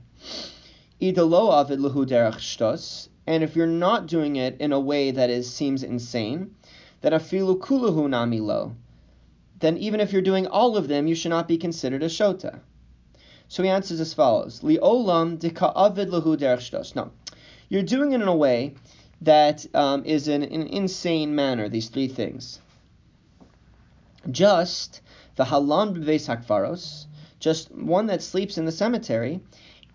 And 3.28 3.44
if 3.44 3.56
you're 3.56 3.68
not 3.68 4.08
doing 4.08 4.36
it 4.36 4.58
in 4.60 4.72
a 4.72 4.80
way 4.80 5.12
that 5.12 5.30
is 5.30 5.52
seems 5.52 5.84
insane, 5.84 6.56
then 7.02 7.13
afilu 7.13 8.10
nami 8.10 8.39
lo, 8.39 8.76
then 9.60 9.78
even 9.78 10.00
if 10.00 10.13
you're 10.13 10.22
doing 10.22 10.48
all 10.48 10.78
of 10.78 10.88
them, 10.88 11.08
you 11.08 11.15
should 11.15 11.30
not 11.30 11.48
be 11.48 11.58
considered 11.58 12.04
a 12.04 12.08
shota. 12.08 12.60
So 13.47 13.63
he 13.63 13.69
answers 13.69 13.99
as 13.99 14.13
follows: 14.13 14.63
Li 14.63 14.77
olam 14.77 15.38
dika 15.38 15.73
derech. 15.75 16.95
No, 16.95 17.12
you're 17.69 17.84
doing 17.84 18.12
it 18.12 18.21
in 18.21 18.27
a 18.27 18.36
way 18.36 18.75
that 19.21 19.65
um, 19.73 20.03
is 20.05 20.27
in 20.27 20.43
an 20.43 20.67
insane 20.67 21.36
manner. 21.36 21.69
These 21.69 21.89
three 21.89 22.08
things 22.08 22.60
just 24.31 25.01
the 25.36 25.45
halan 25.45 25.95
b'veis 25.95 26.27
hakvaros, 26.27 27.05
just 27.39 27.71
one 27.71 28.08
that 28.08 28.23
sleeps 28.23 28.58
in 28.58 28.65
the 28.65 28.71
cemetery, 28.71 29.41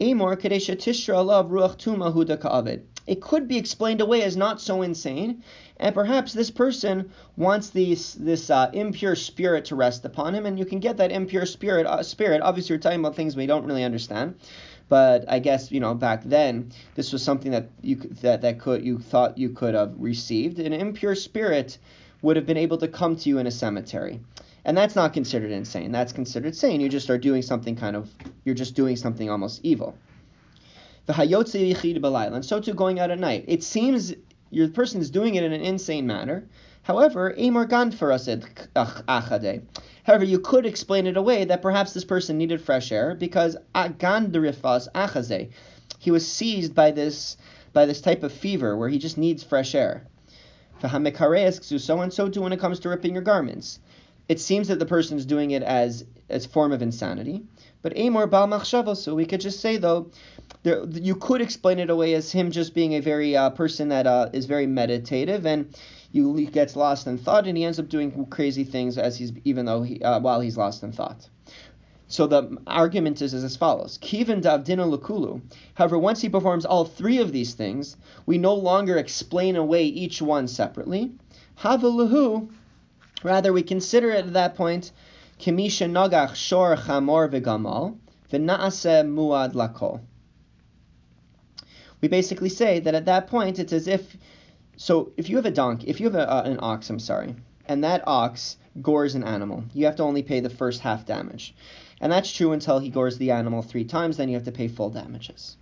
Amor 0.00 0.36
kadesha 0.36 0.76
tishra 0.76 1.16
alav 1.16 1.50
ruach 1.50 1.76
tuma 1.76 2.12
ka'avid. 2.40 2.82
It 3.10 3.20
could 3.20 3.48
be 3.48 3.58
explained 3.58 4.00
away 4.00 4.22
as 4.22 4.36
not 4.36 4.60
so 4.60 4.82
insane, 4.82 5.42
and 5.78 5.92
perhaps 5.92 6.32
this 6.32 6.48
person 6.48 7.10
wants 7.36 7.70
these, 7.70 8.14
this 8.14 8.50
uh, 8.50 8.70
impure 8.72 9.16
spirit 9.16 9.64
to 9.64 9.74
rest 9.74 10.04
upon 10.04 10.32
him, 10.32 10.46
and 10.46 10.56
you 10.56 10.64
can 10.64 10.78
get 10.78 10.98
that 10.98 11.10
impure 11.10 11.44
spirit. 11.44 11.86
Uh, 11.86 12.04
spirit. 12.04 12.40
Obviously, 12.40 12.76
we're 12.76 12.80
talking 12.80 13.00
about 13.00 13.16
things 13.16 13.34
we 13.34 13.46
don't 13.46 13.66
really 13.66 13.82
understand, 13.82 14.36
but 14.88 15.24
I 15.28 15.40
guess 15.40 15.72
you 15.72 15.80
know 15.80 15.92
back 15.92 16.22
then 16.22 16.70
this 16.94 17.12
was 17.12 17.20
something 17.20 17.50
that 17.50 17.66
you 17.82 17.96
that 18.22 18.42
that 18.42 18.60
could 18.60 18.84
you 18.84 19.00
thought 19.00 19.36
you 19.36 19.48
could 19.48 19.74
have 19.74 19.92
received. 19.98 20.60
An 20.60 20.72
impure 20.72 21.16
spirit 21.16 21.78
would 22.22 22.36
have 22.36 22.46
been 22.46 22.58
able 22.58 22.78
to 22.78 22.86
come 22.86 23.16
to 23.16 23.28
you 23.28 23.38
in 23.38 23.48
a 23.48 23.50
cemetery. 23.50 24.20
And 24.64 24.76
that's 24.76 24.94
not 24.94 25.14
considered 25.14 25.50
insane. 25.50 25.90
That's 25.90 26.12
considered 26.12 26.54
sane. 26.54 26.80
You 26.80 26.88
just 26.88 27.10
are 27.10 27.18
doing 27.18 27.42
something 27.42 27.74
kind 27.74 27.96
of, 27.96 28.08
you're 28.44 28.54
just 28.54 28.76
doing 28.76 28.94
something 28.94 29.28
almost 29.28 29.60
evil. 29.64 29.96
The 31.10 32.30
and 32.32 32.44
so 32.44 32.60
too 32.60 32.74
going 32.74 33.00
out 33.00 33.10
at 33.10 33.18
night. 33.18 33.44
It 33.48 33.62
seems 33.62 34.14
your 34.50 34.68
person 34.68 35.00
is 35.00 35.10
doing 35.10 35.34
it 35.34 35.42
in 35.42 35.52
an 35.52 35.60
insane 35.60 36.06
manner, 36.06 36.44
However, 36.82 37.34
Amar 37.36 37.66
gan 37.66 37.92
farasid 37.92 38.44
achade. 38.74 39.62
However, 40.04 40.24
you 40.24 40.38
could 40.38 40.64
explain 40.66 41.06
it 41.06 41.16
away 41.16 41.44
that 41.44 41.62
perhaps 41.62 41.92
this 41.92 42.04
person 42.04 42.38
needed 42.38 42.60
fresh 42.60 42.90
air 42.90 43.14
because 43.14 43.56
gan 43.74 44.32
derifas 44.32 44.88
achaze. 44.94 45.50
He 45.98 46.10
was 46.10 46.26
seized 46.26 46.74
by 46.74 46.90
this 46.90 47.36
by 47.72 47.86
this 47.86 48.00
type 48.00 48.22
of 48.22 48.32
fever 48.32 48.76
where 48.76 48.88
he 48.88 48.98
just 48.98 49.18
needs 49.18 49.44
fresh 49.44 49.74
air. 49.74 50.06
So 50.80 50.88
and 50.88 52.12
so 52.12 52.28
too 52.28 52.40
when 52.40 52.52
it 52.52 52.60
comes 52.60 52.80
to 52.80 52.88
ripping 52.88 53.12
your 53.12 53.22
garments. 53.22 53.78
It 54.28 54.40
seems 54.40 54.68
that 54.68 54.78
the 54.78 54.86
person 54.86 55.18
is 55.18 55.26
doing 55.26 55.50
it 55.50 55.62
as 55.62 56.04
as 56.28 56.46
form 56.46 56.72
of 56.72 56.82
insanity. 56.82 57.42
But 57.82 57.96
Amor 57.96 58.26
Bal 58.26 58.64
so 58.64 59.14
we 59.14 59.26
could 59.26 59.40
just 59.40 59.60
say 59.60 59.76
though, 59.76 60.10
there, 60.62 60.84
you 60.86 61.14
could 61.14 61.40
explain 61.40 61.78
it 61.78 61.88
away 61.88 62.14
as 62.14 62.30
him 62.30 62.50
just 62.50 62.74
being 62.74 62.94
a 62.94 63.00
very 63.00 63.36
uh, 63.36 63.50
person 63.50 63.88
that 63.88 64.06
uh, 64.06 64.28
is 64.32 64.44
very 64.44 64.66
meditative 64.66 65.46
and 65.46 65.74
you, 66.12 66.34
he 66.34 66.46
gets 66.46 66.76
lost 66.76 67.06
in 67.06 67.16
thought 67.16 67.46
and 67.46 67.56
he 67.56 67.64
ends 67.64 67.78
up 67.78 67.88
doing 67.88 68.26
crazy 68.26 68.64
things 68.64 68.98
as 68.98 69.16
he's 69.16 69.32
even 69.44 69.64
though 69.64 69.82
he 69.82 70.02
uh, 70.02 70.20
while 70.20 70.40
he's 70.40 70.56
lost 70.56 70.82
in 70.82 70.92
thought. 70.92 71.28
So 72.08 72.26
the 72.26 72.58
argument 72.66 73.22
is, 73.22 73.32
is 73.34 73.44
as 73.44 73.56
follows: 73.56 73.96
Kivan 73.98 74.42
davdina 74.42 74.84
lukulu. 74.84 75.40
However, 75.74 75.96
once 75.96 76.20
he 76.20 76.28
performs 76.28 76.66
all 76.66 76.84
three 76.84 77.18
of 77.18 77.30
these 77.30 77.54
things, 77.54 77.96
we 78.26 78.36
no 78.36 78.54
longer 78.54 78.96
explain 78.96 79.54
away 79.54 79.84
each 79.84 80.20
one 80.20 80.48
separately. 80.48 81.12
Havalahu, 81.60 82.50
rather 83.22 83.52
we 83.52 83.62
consider 83.62 84.10
it 84.10 84.26
at 84.26 84.32
that 84.32 84.56
point 84.56 84.90
kimisha 85.38 85.88
nagach 85.88 86.34
shor 86.34 86.76
chamor 86.76 87.30
v'gamal 87.30 87.96
v'naase 88.30 89.06
muad 89.06 89.52
lakol. 89.54 90.00
We 92.00 92.08
basically 92.08 92.48
say 92.48 92.80
that 92.80 92.94
at 92.94 93.04
that 93.06 93.26
point 93.26 93.58
it's 93.58 93.72
as 93.72 93.86
if 93.86 94.16
so 94.76 95.12
if 95.18 95.28
you 95.28 95.36
have 95.36 95.46
a 95.46 95.50
donkey, 95.50 95.88
if 95.88 96.00
you 96.00 96.06
have 96.06 96.14
a, 96.14 96.32
uh, 96.32 96.42
an 96.44 96.58
ox, 96.60 96.88
I'm 96.88 96.98
sorry, 96.98 97.34
and 97.66 97.84
that 97.84 98.02
ox 98.06 98.56
gores 98.80 99.14
an 99.14 99.24
animal, 99.24 99.64
you 99.74 99.84
have 99.84 99.96
to 99.96 100.02
only 100.02 100.22
pay 100.22 100.40
the 100.40 100.48
first 100.48 100.80
half 100.80 101.04
damage. 101.04 101.54
And 102.00 102.10
that's 102.10 102.32
true 102.32 102.52
until 102.52 102.78
he 102.78 102.88
gores 102.88 103.18
the 103.18 103.32
animal 103.32 103.60
three 103.60 103.84
times, 103.84 104.16
then 104.16 104.28
you 104.28 104.34
have 104.36 104.44
to 104.44 104.52
pay 104.52 104.68
full 104.68 104.88
damages. 104.88 105.56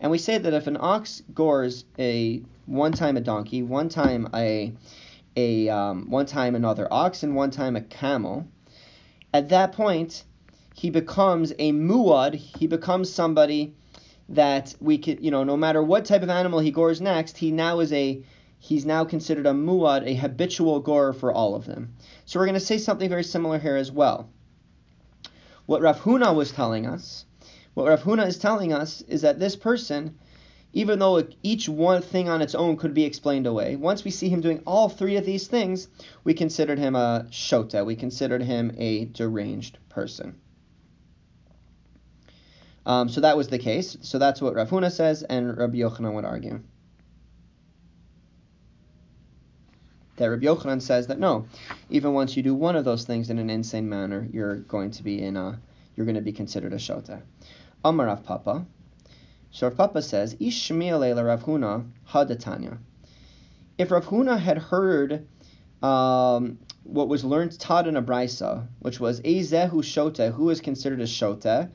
And 0.00 0.10
we 0.10 0.18
say 0.18 0.38
that 0.38 0.54
if 0.54 0.68
an 0.68 0.76
ox 0.78 1.22
gores 1.34 1.84
a 1.98 2.42
one 2.66 2.92
time 2.92 3.16
a 3.16 3.20
donkey, 3.20 3.62
one 3.62 3.88
time 3.88 4.28
a 4.32 4.72
a 5.36 5.68
um, 5.68 6.10
one 6.10 6.26
time 6.26 6.54
another 6.54 6.86
ox, 6.90 7.22
and 7.22 7.34
one 7.34 7.50
time 7.50 7.74
a 7.74 7.80
camel, 7.80 8.46
at 9.34 9.48
that 9.48 9.72
point 9.72 10.24
he 10.74 10.90
becomes 10.90 11.52
a 11.58 11.72
muad. 11.72 12.34
He 12.34 12.66
becomes 12.66 13.12
somebody 13.12 13.74
that 14.30 14.74
we 14.80 14.96
could, 14.96 15.22
you 15.22 15.30
know, 15.30 15.44
no 15.44 15.56
matter 15.56 15.82
what 15.82 16.04
type 16.04 16.22
of 16.22 16.30
animal 16.30 16.60
he 16.60 16.70
gores 16.70 17.00
next, 17.00 17.36
he 17.36 17.50
now 17.50 17.80
is 17.80 17.92
a 17.92 18.22
he's 18.60 18.86
now 18.86 19.04
considered 19.04 19.46
a 19.46 19.52
muad, 19.52 20.06
a 20.06 20.14
habitual 20.14 20.80
gorer 20.80 21.12
for 21.12 21.32
all 21.32 21.54
of 21.54 21.66
them. 21.66 21.94
So 22.26 22.38
we're 22.38 22.46
going 22.46 22.54
to 22.54 22.60
say 22.60 22.78
something 22.78 23.08
very 23.08 23.24
similar 23.24 23.58
here 23.58 23.76
as 23.76 23.90
well. 23.90 24.28
What 25.66 25.82
Rav 25.82 26.00
Huna 26.00 26.34
was 26.34 26.52
telling 26.52 26.86
us, 26.86 27.24
what 27.74 27.88
Rav 27.88 28.02
Huna 28.02 28.26
is 28.26 28.38
telling 28.38 28.72
us 28.72 29.02
is 29.02 29.22
that 29.22 29.38
this 29.38 29.56
person, 29.56 30.16
even 30.72 30.98
though 30.98 31.26
each 31.42 31.68
one 31.68 32.02
thing 32.02 32.28
on 32.28 32.42
its 32.42 32.54
own 32.54 32.76
could 32.76 32.94
be 32.94 33.04
explained 33.04 33.46
away, 33.46 33.76
once 33.76 34.04
we 34.04 34.10
see 34.10 34.28
him 34.28 34.40
doing 34.40 34.62
all 34.66 34.88
three 34.88 35.16
of 35.16 35.24
these 35.24 35.48
things, 35.48 35.88
we 36.22 36.34
considered 36.34 36.78
him 36.78 36.94
a 36.94 37.26
shota, 37.30 37.84
we 37.84 37.96
considered 37.96 38.42
him 38.42 38.72
a 38.76 39.06
deranged 39.06 39.78
person. 39.88 40.36
Um, 42.90 43.08
so 43.08 43.20
that 43.20 43.36
was 43.36 43.46
the 43.46 43.58
case. 43.58 43.96
So 44.00 44.18
that's 44.18 44.42
what 44.42 44.56
Rav 44.56 44.68
Huna 44.68 44.90
says, 44.90 45.22
and 45.22 45.56
Rabbi 45.56 45.76
Yochanan 45.76 46.12
would 46.14 46.24
argue. 46.24 46.60
that 50.16 50.28
Rabbi 50.28 50.44
Yochanan 50.44 50.82
says 50.82 51.06
that 51.06 51.20
no, 51.20 51.46
even 51.88 52.12
once 52.12 52.36
you 52.36 52.42
do 52.42 52.52
one 52.52 52.74
of 52.74 52.84
those 52.84 53.04
things 53.04 53.30
in 53.30 53.38
an 53.38 53.48
insane 53.48 53.88
manner, 53.88 54.28
you're 54.32 54.56
going 54.56 54.90
to 54.90 55.04
be 55.04 55.22
in 55.22 55.36
a, 55.36 55.60
you're 55.94 56.04
going 56.04 56.16
to 56.16 56.20
be 56.20 56.32
considered 56.32 56.72
a 56.72 56.76
shota. 56.76 57.22
Amar 57.84 58.06
Rav 58.06 58.24
Papa. 58.24 58.66
So 59.52 59.68
Rav 59.68 59.76
Papa 59.76 60.02
says, 60.02 60.36
Ish 60.40 60.68
Shmiel 60.68 61.24
Rav 61.24 61.44
Huna 61.44 61.88
hadatanya. 62.10 62.78
If 63.78 63.92
Rav 63.92 64.04
Huna 64.06 64.38
had 64.38 64.58
heard 64.58 65.28
um, 65.80 66.58
what 66.82 67.08
was 67.08 67.24
learned 67.24 67.58
taught 67.58 67.86
in 67.86 67.96
a 67.96 68.02
brisa, 68.02 68.66
which 68.80 68.98
was 68.98 69.20
Ezehu 69.20 69.74
shota, 69.74 70.32
who 70.34 70.50
is 70.50 70.60
considered 70.60 71.00
a 71.00 71.04
shota. 71.04 71.70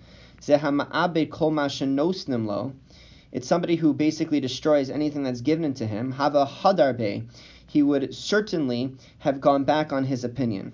It's 3.31 3.47
somebody 3.47 3.75
who 3.75 3.93
basically 3.93 4.39
destroys 4.39 4.89
anything 4.89 5.23
that's 5.23 5.41
given 5.41 5.73
to 5.75 5.85
him. 5.87 6.11
Hava 6.11 6.45
hadarbe 6.45 7.27
he 7.67 7.83
would 7.83 8.15
certainly 8.15 8.95
have 9.19 9.41
gone 9.41 9.63
back 9.63 9.91
on 9.91 10.05
his 10.05 10.23
opinion. 10.23 10.71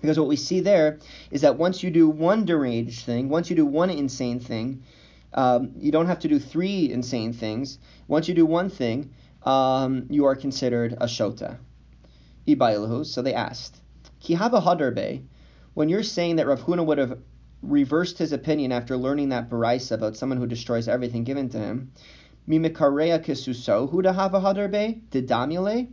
Because 0.00 0.18
what 0.18 0.28
we 0.28 0.36
see 0.36 0.60
there 0.60 1.00
is 1.32 1.40
that 1.40 1.58
once 1.58 1.82
you 1.82 1.90
do 1.90 2.08
one 2.08 2.44
deranged 2.44 3.04
thing, 3.04 3.28
once 3.28 3.50
you 3.50 3.56
do 3.56 3.66
one 3.66 3.90
insane 3.90 4.38
thing, 4.38 4.84
um, 5.34 5.72
you 5.76 5.90
don't 5.90 6.06
have 6.06 6.20
to 6.20 6.28
do 6.28 6.38
three 6.38 6.90
insane 6.92 7.32
things. 7.32 7.78
Once 8.06 8.28
you 8.28 8.34
do 8.34 8.46
one 8.46 8.70
thing, 8.70 9.12
um, 9.42 10.06
you 10.08 10.26
are 10.26 10.36
considered 10.36 10.92
a 11.00 11.06
shota. 11.06 11.58
So 13.04 13.22
they 13.22 13.34
asked, 13.34 13.80
Kihava 14.22 14.62
hadarbe, 14.62 15.22
when 15.74 15.88
you're 15.88 16.02
saying 16.02 16.36
that 16.36 16.46
Rav 16.46 16.62
Huna 16.62 16.84
would 16.84 16.98
have 16.98 17.18
reversed 17.62 18.18
his 18.18 18.32
opinion 18.32 18.72
after 18.72 18.96
learning 18.96 19.30
that 19.30 19.50
baraisa 19.50 19.92
about 19.92 20.16
someone 20.16 20.38
who 20.38 20.46
destroys 20.46 20.88
everything 20.88 21.24
given 21.24 21.48
to 21.50 21.58
him, 21.58 21.92
Mimikarea 22.48 23.22
kesuso 23.24 23.90
huda 23.90 24.14
hava 24.14 24.40
hadar 24.40 24.68
didamule 25.10 25.88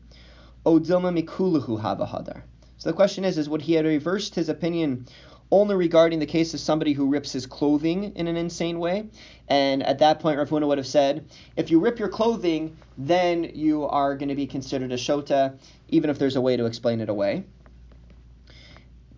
o 0.65 0.80
dilma 0.80 1.23
mikuluhu 1.23 1.80
hava. 1.80 2.43
So 2.77 2.89
the 2.89 2.95
question 2.95 3.25
is, 3.25 3.38
is 3.38 3.49
would 3.49 3.62
he 3.62 3.73
have 3.73 3.86
reversed 3.86 4.36
his 4.36 4.49
opinion 4.49 5.08
only 5.49 5.75
regarding 5.75 6.19
the 6.19 6.25
case 6.25 6.53
of 6.53 6.60
somebody 6.60 6.93
who 6.93 7.08
rips 7.08 7.32
his 7.32 7.45
clothing 7.45 8.15
in 8.15 8.27
an 8.27 8.38
insane 8.38 8.80
way? 8.80 9.10
And 9.47 9.82
at 9.84 9.99
that 9.99 10.19
point, 10.19 10.38
Rav 10.38 10.49
Huna 10.49 10.67
would 10.67 10.77
have 10.77 10.88
said, 10.88 11.25
if 11.56 11.71
you 11.71 11.80
rip 11.80 11.99
your 11.99 12.10
clothing, 12.10 12.77
then 12.97 13.51
you 13.56 13.86
are 13.86 14.15
going 14.15 14.30
to 14.30 14.36
be 14.36 14.47
considered 14.47 14.91
a 14.91 14.97
shota, 14.97 15.58
even 15.89 16.10
if 16.10 16.19
there's 16.19 16.36
a 16.36 16.41
way 16.41 16.58
to 16.58 16.65
explain 16.65 17.01
it 17.01 17.10
away. 17.10 17.45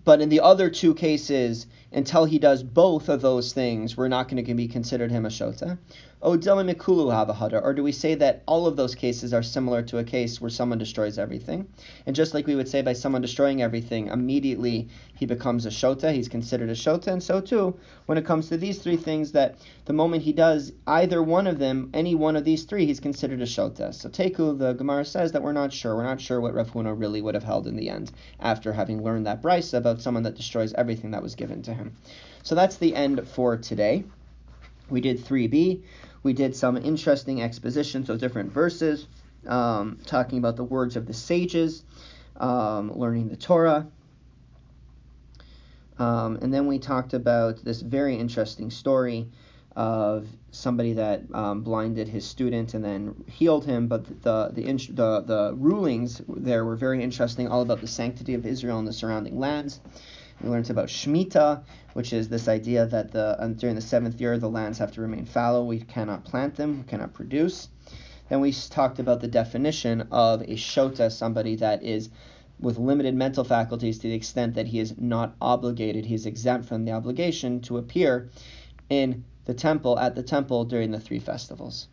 But 0.05 0.21
in 0.21 0.29
the 0.29 0.39
other 0.39 0.69
two 0.69 0.93
cases, 0.93 1.67
until 1.91 2.25
he 2.25 2.39
does 2.39 2.61
both 2.61 3.09
of 3.09 3.21
those 3.21 3.53
things, 3.53 3.97
we're 3.97 4.07
not 4.07 4.27
going 4.27 4.43
to 4.43 4.53
be 4.53 4.67
considered 4.67 5.11
him 5.11 5.25
a 5.25 5.29
shota. 5.29 5.77
Mikulu 6.21 7.07
Havahada, 7.09 7.63
or 7.63 7.73
do 7.73 7.81
we 7.81 7.93
say 7.93 8.13
that 8.15 8.43
all 8.45 8.67
of 8.67 8.75
those 8.75 8.93
cases 8.93 9.33
are 9.33 9.41
similar 9.41 9.81
to 9.83 9.99
a 9.99 10.03
case 10.03 10.41
where 10.41 10.49
someone 10.49 10.77
destroys 10.77 11.17
everything? 11.17 11.65
And 12.05 12.15
just 12.15 12.33
like 12.33 12.45
we 12.45 12.55
would 12.55 12.67
say 12.67 12.81
by 12.81 12.91
someone 12.91 13.21
destroying 13.21 13.61
everything, 13.61 14.07
immediately 14.07 14.89
he 15.15 15.25
becomes 15.25 15.65
a 15.65 15.69
shota, 15.69 16.13
he's 16.13 16.27
considered 16.27 16.69
a 16.69 16.73
shota, 16.73 17.07
and 17.07 17.23
so 17.23 17.39
too, 17.39 17.79
when 18.05 18.17
it 18.17 18.25
comes 18.25 18.49
to 18.49 18.57
these 18.57 18.79
three 18.79 18.97
things, 18.97 19.31
that 19.31 19.59
the 19.85 19.93
moment 19.93 20.23
he 20.23 20.33
does 20.33 20.73
either 20.87 21.23
one 21.23 21.47
of 21.47 21.57
them, 21.57 21.89
any 21.93 22.15
one 22.15 22.35
of 22.35 22.43
these 22.43 22.65
three, 22.65 22.85
he's 22.85 22.99
considered 22.99 23.41
a 23.41 23.45
shota. 23.45 23.93
So 23.93 24.09
Teku, 24.09 24.59
the 24.59 24.73
Gemara 24.73 25.05
says 25.05 25.31
that 25.31 25.41
we're 25.41 25.53
not 25.53 25.71
sure. 25.71 25.95
We're 25.95 26.03
not 26.03 26.19
sure 26.19 26.41
what 26.41 26.53
Rav 26.53 26.71
Huna 26.71 26.99
really 26.99 27.21
would 27.21 27.35
have 27.35 27.45
held 27.45 27.65
in 27.65 27.77
the 27.77 27.89
end 27.89 28.11
after 28.41 28.73
having 28.73 29.03
learned 29.03 29.25
that 29.25 29.41
braisa 29.41 29.77
about 29.77 30.01
someone 30.01 30.23
that 30.23 30.35
destroys 30.35 30.73
everything 30.73 31.11
that 31.11 31.23
was 31.23 31.35
given 31.35 31.61
to 31.63 31.73
him. 31.73 31.78
So 32.43 32.55
that's 32.55 32.77
the 32.77 32.95
end 32.95 33.27
for 33.27 33.57
today. 33.57 34.03
We 34.89 35.01
did 35.01 35.19
3b. 35.23 35.83
We 36.23 36.33
did 36.33 36.55
some 36.55 36.77
interesting 36.77 37.41
expositions 37.41 38.09
of 38.09 38.19
different 38.19 38.51
verses, 38.51 39.07
um, 39.47 39.99
talking 40.05 40.37
about 40.37 40.55
the 40.55 40.63
words 40.63 40.95
of 40.95 41.05
the 41.05 41.13
sages, 41.13 41.83
um, 42.37 42.91
learning 42.97 43.29
the 43.29 43.37
Torah. 43.37 43.87
Um, 45.97 46.39
and 46.41 46.53
then 46.53 46.65
we 46.65 46.79
talked 46.79 47.13
about 47.13 47.63
this 47.63 47.81
very 47.81 48.15
interesting 48.15 48.71
story 48.71 49.27
of 49.75 50.27
somebody 50.51 50.93
that 50.93 51.21
um, 51.33 51.61
blinded 51.61 52.07
his 52.07 52.25
student 52.25 52.73
and 52.73 52.83
then 52.83 53.23
healed 53.27 53.65
him. 53.65 53.87
But 53.87 54.05
the 54.23 54.49
the, 54.53 54.61
the 54.63 55.21
the 55.21 55.53
rulings 55.55 56.21
there 56.27 56.65
were 56.65 56.75
very 56.75 57.03
interesting, 57.03 57.47
all 57.47 57.61
about 57.61 57.81
the 57.81 57.87
sanctity 57.87 58.33
of 58.33 58.45
Israel 58.45 58.79
and 58.79 58.87
the 58.87 58.93
surrounding 58.93 59.39
lands. 59.39 59.79
We 60.41 60.49
learned 60.49 60.69
about 60.69 60.87
Shemitah, 60.87 61.63
which 61.93 62.13
is 62.13 62.29
this 62.29 62.47
idea 62.47 62.85
that 62.85 63.11
the 63.11 63.35
um, 63.43 63.55
during 63.55 63.75
the 63.75 63.81
seventh 63.81 64.21
year 64.21 64.37
the 64.37 64.49
lands 64.49 64.77
have 64.77 64.91
to 64.93 65.01
remain 65.01 65.25
fallow. 65.25 65.63
We 65.63 65.79
cannot 65.79 66.23
plant 66.23 66.55
them, 66.55 66.77
we 66.77 66.83
cannot 66.83 67.13
produce. 67.13 67.69
Then 68.29 68.39
we 68.39 68.53
talked 68.53 68.99
about 68.99 69.21
the 69.21 69.27
definition 69.27 70.07
of 70.11 70.41
a 70.41 70.55
shota, 70.55 71.11
somebody 71.11 71.55
that 71.57 71.83
is 71.83 72.09
with 72.59 72.77
limited 72.77 73.15
mental 73.15 73.43
faculties 73.43 73.97
to 73.99 74.07
the 74.07 74.13
extent 74.13 74.53
that 74.55 74.67
he 74.67 74.79
is 74.79 74.97
not 74.97 75.35
obligated, 75.41 76.05
he 76.05 76.15
is 76.15 76.25
exempt 76.25 76.67
from 76.67 76.85
the 76.85 76.91
obligation 76.91 77.61
to 77.61 77.77
appear 77.77 78.29
in 78.89 79.23
the 79.45 79.53
temple 79.53 79.97
at 79.97 80.15
the 80.15 80.23
temple 80.23 80.65
during 80.65 80.91
the 80.91 80.99
three 80.99 81.19
festivals. 81.19 81.87